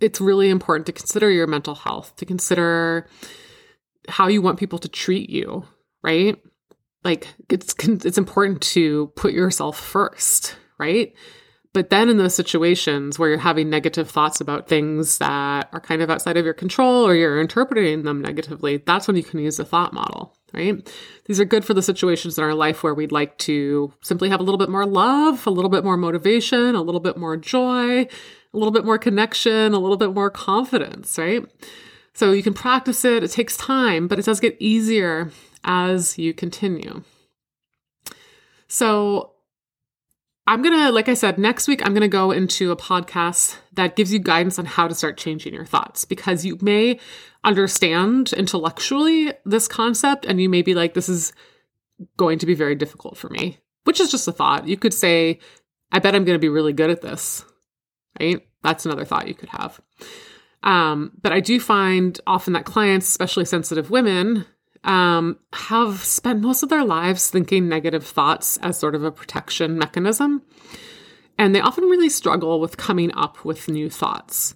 It's 0.00 0.20
really 0.20 0.50
important 0.50 0.86
to 0.86 0.92
consider 0.92 1.30
your 1.30 1.46
mental 1.46 1.74
health, 1.74 2.14
to 2.16 2.26
consider 2.26 3.08
how 4.08 4.28
you 4.28 4.42
want 4.42 4.58
people 4.58 4.78
to 4.80 4.88
treat 4.88 5.30
you, 5.30 5.64
right? 6.02 6.36
Like 7.04 7.28
it's 7.48 7.74
it's 7.86 8.18
important 8.18 8.60
to 8.62 9.08
put 9.14 9.32
yourself 9.32 9.78
first, 9.78 10.56
right? 10.78 11.14
But 11.74 11.90
then 11.90 12.08
in 12.08 12.18
those 12.18 12.36
situations 12.36 13.18
where 13.18 13.28
you're 13.28 13.38
having 13.38 13.68
negative 13.68 14.08
thoughts 14.08 14.40
about 14.40 14.68
things 14.68 15.18
that 15.18 15.68
are 15.72 15.80
kind 15.80 16.02
of 16.02 16.08
outside 16.08 16.36
of 16.36 16.44
your 16.44 16.54
control 16.54 17.04
or 17.04 17.16
you're 17.16 17.40
interpreting 17.40 18.04
them 18.04 18.22
negatively, 18.22 18.76
that's 18.76 19.08
when 19.08 19.16
you 19.16 19.24
can 19.24 19.40
use 19.40 19.56
the 19.56 19.64
thought 19.64 19.92
model, 19.92 20.36
right? 20.52 20.88
These 21.26 21.40
are 21.40 21.44
good 21.44 21.64
for 21.64 21.74
the 21.74 21.82
situations 21.82 22.38
in 22.38 22.44
our 22.44 22.54
life 22.54 22.84
where 22.84 22.94
we'd 22.94 23.10
like 23.10 23.38
to 23.38 23.92
simply 24.02 24.28
have 24.28 24.38
a 24.38 24.44
little 24.44 24.56
bit 24.56 24.68
more 24.68 24.86
love, 24.86 25.48
a 25.48 25.50
little 25.50 25.68
bit 25.68 25.82
more 25.82 25.96
motivation, 25.96 26.76
a 26.76 26.82
little 26.82 27.00
bit 27.00 27.16
more 27.16 27.36
joy, 27.36 28.02
a 28.02 28.08
little 28.56 28.70
bit 28.70 28.84
more 28.84 28.96
connection, 28.96 29.74
a 29.74 29.78
little 29.80 29.96
bit 29.96 30.14
more 30.14 30.30
confidence, 30.30 31.18
right? 31.18 31.44
So 32.12 32.30
you 32.30 32.44
can 32.44 32.54
practice 32.54 33.04
it. 33.04 33.24
It 33.24 33.32
takes 33.32 33.56
time, 33.56 34.06
but 34.06 34.20
it 34.20 34.26
does 34.26 34.38
get 34.38 34.56
easier 34.60 35.32
as 35.64 36.18
you 36.18 36.32
continue. 36.34 37.02
So, 38.68 39.34
I'm 40.46 40.60
going 40.62 40.76
to, 40.78 40.92
like 40.92 41.08
I 41.08 41.14
said, 41.14 41.38
next 41.38 41.68
week, 41.68 41.80
I'm 41.82 41.94
going 41.94 42.02
to 42.02 42.08
go 42.08 42.30
into 42.30 42.70
a 42.70 42.76
podcast 42.76 43.56
that 43.72 43.96
gives 43.96 44.12
you 44.12 44.18
guidance 44.18 44.58
on 44.58 44.66
how 44.66 44.86
to 44.86 44.94
start 44.94 45.16
changing 45.16 45.54
your 45.54 45.64
thoughts 45.64 46.04
because 46.04 46.44
you 46.44 46.58
may 46.60 47.00
understand 47.44 48.32
intellectually 48.34 49.32
this 49.46 49.66
concept 49.66 50.26
and 50.26 50.40
you 50.40 50.50
may 50.50 50.60
be 50.60 50.74
like, 50.74 50.92
this 50.92 51.08
is 51.08 51.32
going 52.18 52.38
to 52.40 52.46
be 52.46 52.54
very 52.54 52.74
difficult 52.74 53.16
for 53.16 53.30
me, 53.30 53.58
which 53.84 54.00
is 54.00 54.10
just 54.10 54.28
a 54.28 54.32
thought. 54.32 54.68
You 54.68 54.76
could 54.76 54.92
say, 54.92 55.38
I 55.90 55.98
bet 55.98 56.14
I'm 56.14 56.24
going 56.24 56.36
to 56.36 56.44
be 56.44 56.50
really 56.50 56.74
good 56.74 56.90
at 56.90 57.00
this, 57.00 57.42
right? 58.20 58.46
That's 58.62 58.84
another 58.84 59.06
thought 59.06 59.28
you 59.28 59.34
could 59.34 59.50
have. 59.50 59.80
Um, 60.62 61.12
but 61.22 61.32
I 61.32 61.40
do 61.40 61.58
find 61.58 62.20
often 62.26 62.52
that 62.52 62.66
clients, 62.66 63.08
especially 63.08 63.46
sensitive 63.46 63.90
women, 63.90 64.44
um, 64.84 65.38
have 65.52 66.02
spent 66.04 66.40
most 66.40 66.62
of 66.62 66.68
their 66.68 66.84
lives 66.84 67.30
thinking 67.30 67.68
negative 67.68 68.06
thoughts 68.06 68.58
as 68.58 68.78
sort 68.78 68.94
of 68.94 69.02
a 69.02 69.10
protection 69.10 69.78
mechanism. 69.78 70.42
And 71.38 71.54
they 71.54 71.60
often 71.60 71.84
really 71.84 72.10
struggle 72.10 72.60
with 72.60 72.76
coming 72.76 73.12
up 73.14 73.44
with 73.44 73.68
new 73.68 73.90
thoughts. 73.90 74.54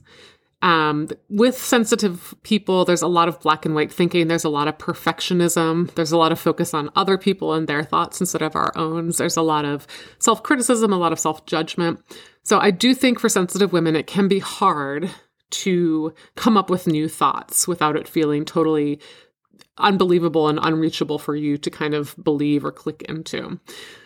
Um, 0.61 1.09
with 1.29 1.57
sensitive 1.57 2.35
people, 2.43 2.85
there's 2.85 3.03
a 3.03 3.09
lot 3.09 3.29
of 3.29 3.41
black 3.41 3.65
and 3.65 3.75
white 3.75 3.93
thinking. 3.93 4.27
There's 4.27 4.45
a 4.45 4.49
lot 4.49 4.69
of 4.69 4.77
perfectionism. 4.79 5.93
There's 5.95 6.13
a 6.13 6.19
lot 6.19 6.33
of 6.33 6.39
focus 6.39 6.75
on 6.75 6.91
other 6.97 7.17
people 7.17 7.55
and 7.55 7.67
their 7.67 7.85
thoughts 7.85 8.21
instead 8.21 8.43
of 8.43 8.57
our 8.57 8.73
own. 8.77 9.11
There's 9.17 9.37
a 9.37 9.43
lot 9.43 9.65
of 9.65 9.87
self 10.19 10.43
criticism, 10.43 10.93
a 10.93 10.99
lot 10.99 11.13
of 11.13 11.21
self 11.21 11.47
judgment. 11.47 12.01
So 12.43 12.59
I 12.59 12.71
do 12.71 12.95
think 12.95 13.21
for 13.21 13.29
sensitive 13.29 13.73
women, 13.73 13.95
it 13.95 14.07
can 14.07 14.27
be 14.27 14.41
hard 14.41 15.11
to 15.51 16.13
come 16.35 16.57
up 16.57 16.71
with 16.71 16.87
new 16.87 17.09
thoughts 17.09 17.67
without 17.69 17.97
it 17.97 18.09
feeling 18.09 18.45
totally 18.45 19.01
unbelievable 19.79 20.49
and 20.49 20.59
unreachable 20.63 21.19
for 21.19 21.37
you 21.37 21.59
to 21.59 21.71
kind 21.71 21.95
of 21.95 22.15
believe 22.23 22.65
or 22.65 22.73
click 22.73 23.03
into. 23.09 23.59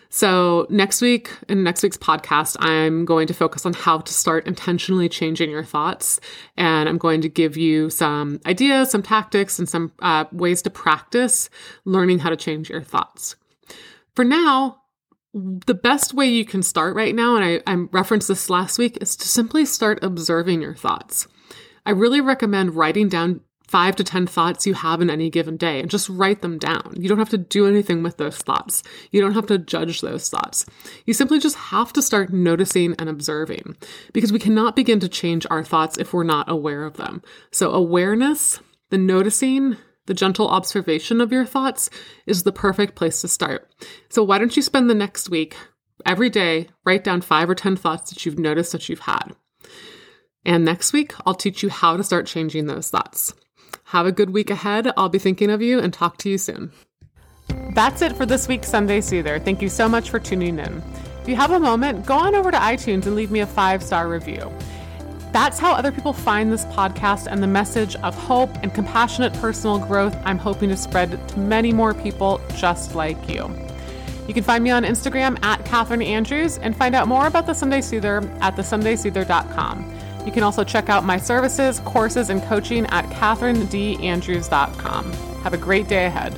So, 0.09 0.67
next 0.69 1.01
week, 1.01 1.31
in 1.49 1.63
next 1.63 1.81
week's 1.81 1.97
podcast, 1.97 2.55
I'm 2.59 3.03
going 3.03 3.25
to 3.25 3.33
focus 3.33 3.65
on 3.65 3.73
how 3.73 3.97
to 3.97 4.13
start 4.13 4.45
intentionally 4.45 5.09
changing 5.09 5.49
your 5.49 5.63
thoughts. 5.63 6.19
And 6.55 6.87
I'm 6.87 6.99
going 6.99 7.21
to 7.21 7.29
give 7.29 7.57
you 7.57 7.89
some 7.89 8.39
ideas, 8.45 8.91
some 8.91 9.01
tactics, 9.01 9.57
and 9.57 9.67
some 9.67 9.91
uh, 10.03 10.25
ways 10.31 10.61
to 10.61 10.69
practice 10.69 11.49
learning 11.85 12.19
how 12.19 12.29
to 12.29 12.35
change 12.35 12.69
your 12.69 12.83
thoughts. 12.83 13.35
For 14.15 14.23
now, 14.23 14.83
the 15.33 15.73
best 15.73 16.13
way 16.13 16.27
you 16.27 16.45
can 16.45 16.61
start 16.61 16.95
right 16.95 17.15
now, 17.15 17.35
and 17.35 17.43
I, 17.43 17.71
I 17.71 17.87
referenced 17.91 18.27
this 18.27 18.51
last 18.51 18.77
week, 18.77 18.99
is 19.01 19.15
to 19.15 19.27
simply 19.27 19.65
start 19.65 20.03
observing 20.03 20.61
your 20.61 20.75
thoughts. 20.75 21.27
I 21.87 21.91
really 21.91 22.21
recommend 22.21 22.75
writing 22.75 23.09
down 23.09 23.41
five 23.73 23.95
to 23.95 24.03
10 24.03 24.27
thoughts 24.27 24.67
you 24.67 24.75
have 24.75 25.01
in 25.01 25.09
any 25.09 25.31
given 25.31 25.57
day 25.57 25.79
and 25.79 25.89
just 25.89 26.07
write 26.07 26.43
them 26.43 26.59
down. 26.59 26.93
You 26.95 27.09
don't 27.09 27.17
have 27.17 27.31
to 27.31 27.39
do 27.39 27.65
anything 27.65 28.03
with 28.03 28.17
those 28.17 28.37
thoughts. 28.37 28.83
You 29.09 29.19
don't 29.19 29.33
have 29.33 29.47
to 29.47 29.57
judge 29.57 30.01
those 30.01 30.29
thoughts. 30.29 30.67
You 31.07 31.13
simply 31.15 31.39
just 31.39 31.55
have 31.55 31.91
to 31.93 32.01
start 32.03 32.31
noticing 32.31 32.93
and 32.99 33.09
observing 33.09 33.75
because 34.13 34.31
we 34.31 34.37
cannot 34.37 34.75
begin 34.75 34.99
to 34.99 35.09
change 35.09 35.47
our 35.49 35.63
thoughts 35.63 35.97
if 35.97 36.13
we're 36.13 36.23
not 36.23 36.51
aware 36.51 36.83
of 36.83 36.97
them. 36.97 37.23
So, 37.49 37.71
awareness, 37.71 38.59
the 38.91 38.99
noticing, 38.99 39.77
the 40.05 40.13
gentle 40.13 40.49
observation 40.49 41.19
of 41.19 41.31
your 41.31 41.45
thoughts 41.47 41.89
is 42.27 42.43
the 42.43 42.51
perfect 42.51 42.93
place 42.93 43.21
to 43.21 43.27
start. 43.27 43.73
So, 44.09 44.23
why 44.23 44.37
don't 44.37 44.55
you 44.55 44.61
spend 44.61 44.87
the 44.87 44.93
next 44.93 45.31
week 45.31 45.57
every 46.05 46.29
day, 46.29 46.67
write 46.85 47.03
down 47.03 47.21
five 47.21 47.49
or 47.49 47.55
10 47.55 47.75
thoughts 47.77 48.11
that 48.11 48.23
you've 48.23 48.37
noticed 48.37 48.71
that 48.73 48.87
you've 48.87 48.99
had. 48.99 49.35
And 50.45 50.63
next 50.63 50.93
week, 50.93 51.13
I'll 51.25 51.33
teach 51.33 51.63
you 51.63 51.69
how 51.69 51.97
to 51.97 52.03
start 52.03 52.27
changing 52.27 52.67
those 52.67 52.91
thoughts. 52.91 53.33
Have 53.85 54.05
a 54.05 54.11
good 54.11 54.31
week 54.31 54.49
ahead. 54.49 54.91
I'll 54.97 55.09
be 55.09 55.19
thinking 55.19 55.49
of 55.49 55.61
you 55.61 55.79
and 55.79 55.93
talk 55.93 56.17
to 56.19 56.29
you 56.29 56.37
soon. 56.37 56.71
That's 57.73 58.01
it 58.01 58.15
for 58.15 58.25
this 58.25 58.47
week's 58.47 58.69
Sunday 58.69 59.01
Soother. 59.01 59.39
Thank 59.39 59.61
you 59.61 59.69
so 59.69 59.89
much 59.89 60.09
for 60.09 60.19
tuning 60.19 60.59
in. 60.59 60.83
If 61.21 61.29
you 61.29 61.35
have 61.35 61.51
a 61.51 61.59
moment, 61.59 62.05
go 62.05 62.15
on 62.15 62.35
over 62.35 62.51
to 62.51 62.57
iTunes 62.57 63.05
and 63.05 63.15
leave 63.15 63.31
me 63.31 63.39
a 63.39 63.47
five 63.47 63.81
star 63.81 64.07
review. 64.07 64.51
That's 65.31 65.57
how 65.57 65.71
other 65.73 65.91
people 65.91 66.13
find 66.13 66.51
this 66.51 66.65
podcast 66.65 67.27
and 67.27 67.41
the 67.41 67.47
message 67.47 67.95
of 67.97 68.13
hope 68.13 68.51
and 68.61 68.71
compassionate 68.73 69.33
personal 69.33 69.79
growth 69.79 70.15
I'm 70.25 70.37
hoping 70.37 70.69
to 70.69 70.77
spread 70.77 71.27
to 71.29 71.39
many 71.39 71.73
more 71.73 71.93
people 71.93 72.39
just 72.55 72.93
like 72.93 73.27
you. 73.27 73.49
You 74.27 74.33
can 74.33 74.43
find 74.43 74.63
me 74.63 74.69
on 74.69 74.83
Instagram 74.83 75.43
at 75.43 75.65
Catherine 75.65 76.01
Andrews 76.01 76.59
and 76.59 76.77
find 76.77 76.93
out 76.93 77.07
more 77.07 77.25
about 77.25 77.45
the 77.47 77.53
Sunday 77.53 77.81
Soother 77.81 78.17
at 78.41 78.55
thesundaysoother.com. 78.55 79.91
You 80.25 80.31
can 80.31 80.43
also 80.43 80.63
check 80.63 80.89
out 80.89 81.03
my 81.03 81.17
services, 81.17 81.79
courses, 81.81 82.29
and 82.29 82.41
coaching 82.43 82.85
at 82.87 83.05
catherinedandrews.com. 83.09 85.13
Have 85.43 85.53
a 85.53 85.57
great 85.57 85.87
day 85.87 86.05
ahead. 86.05 86.37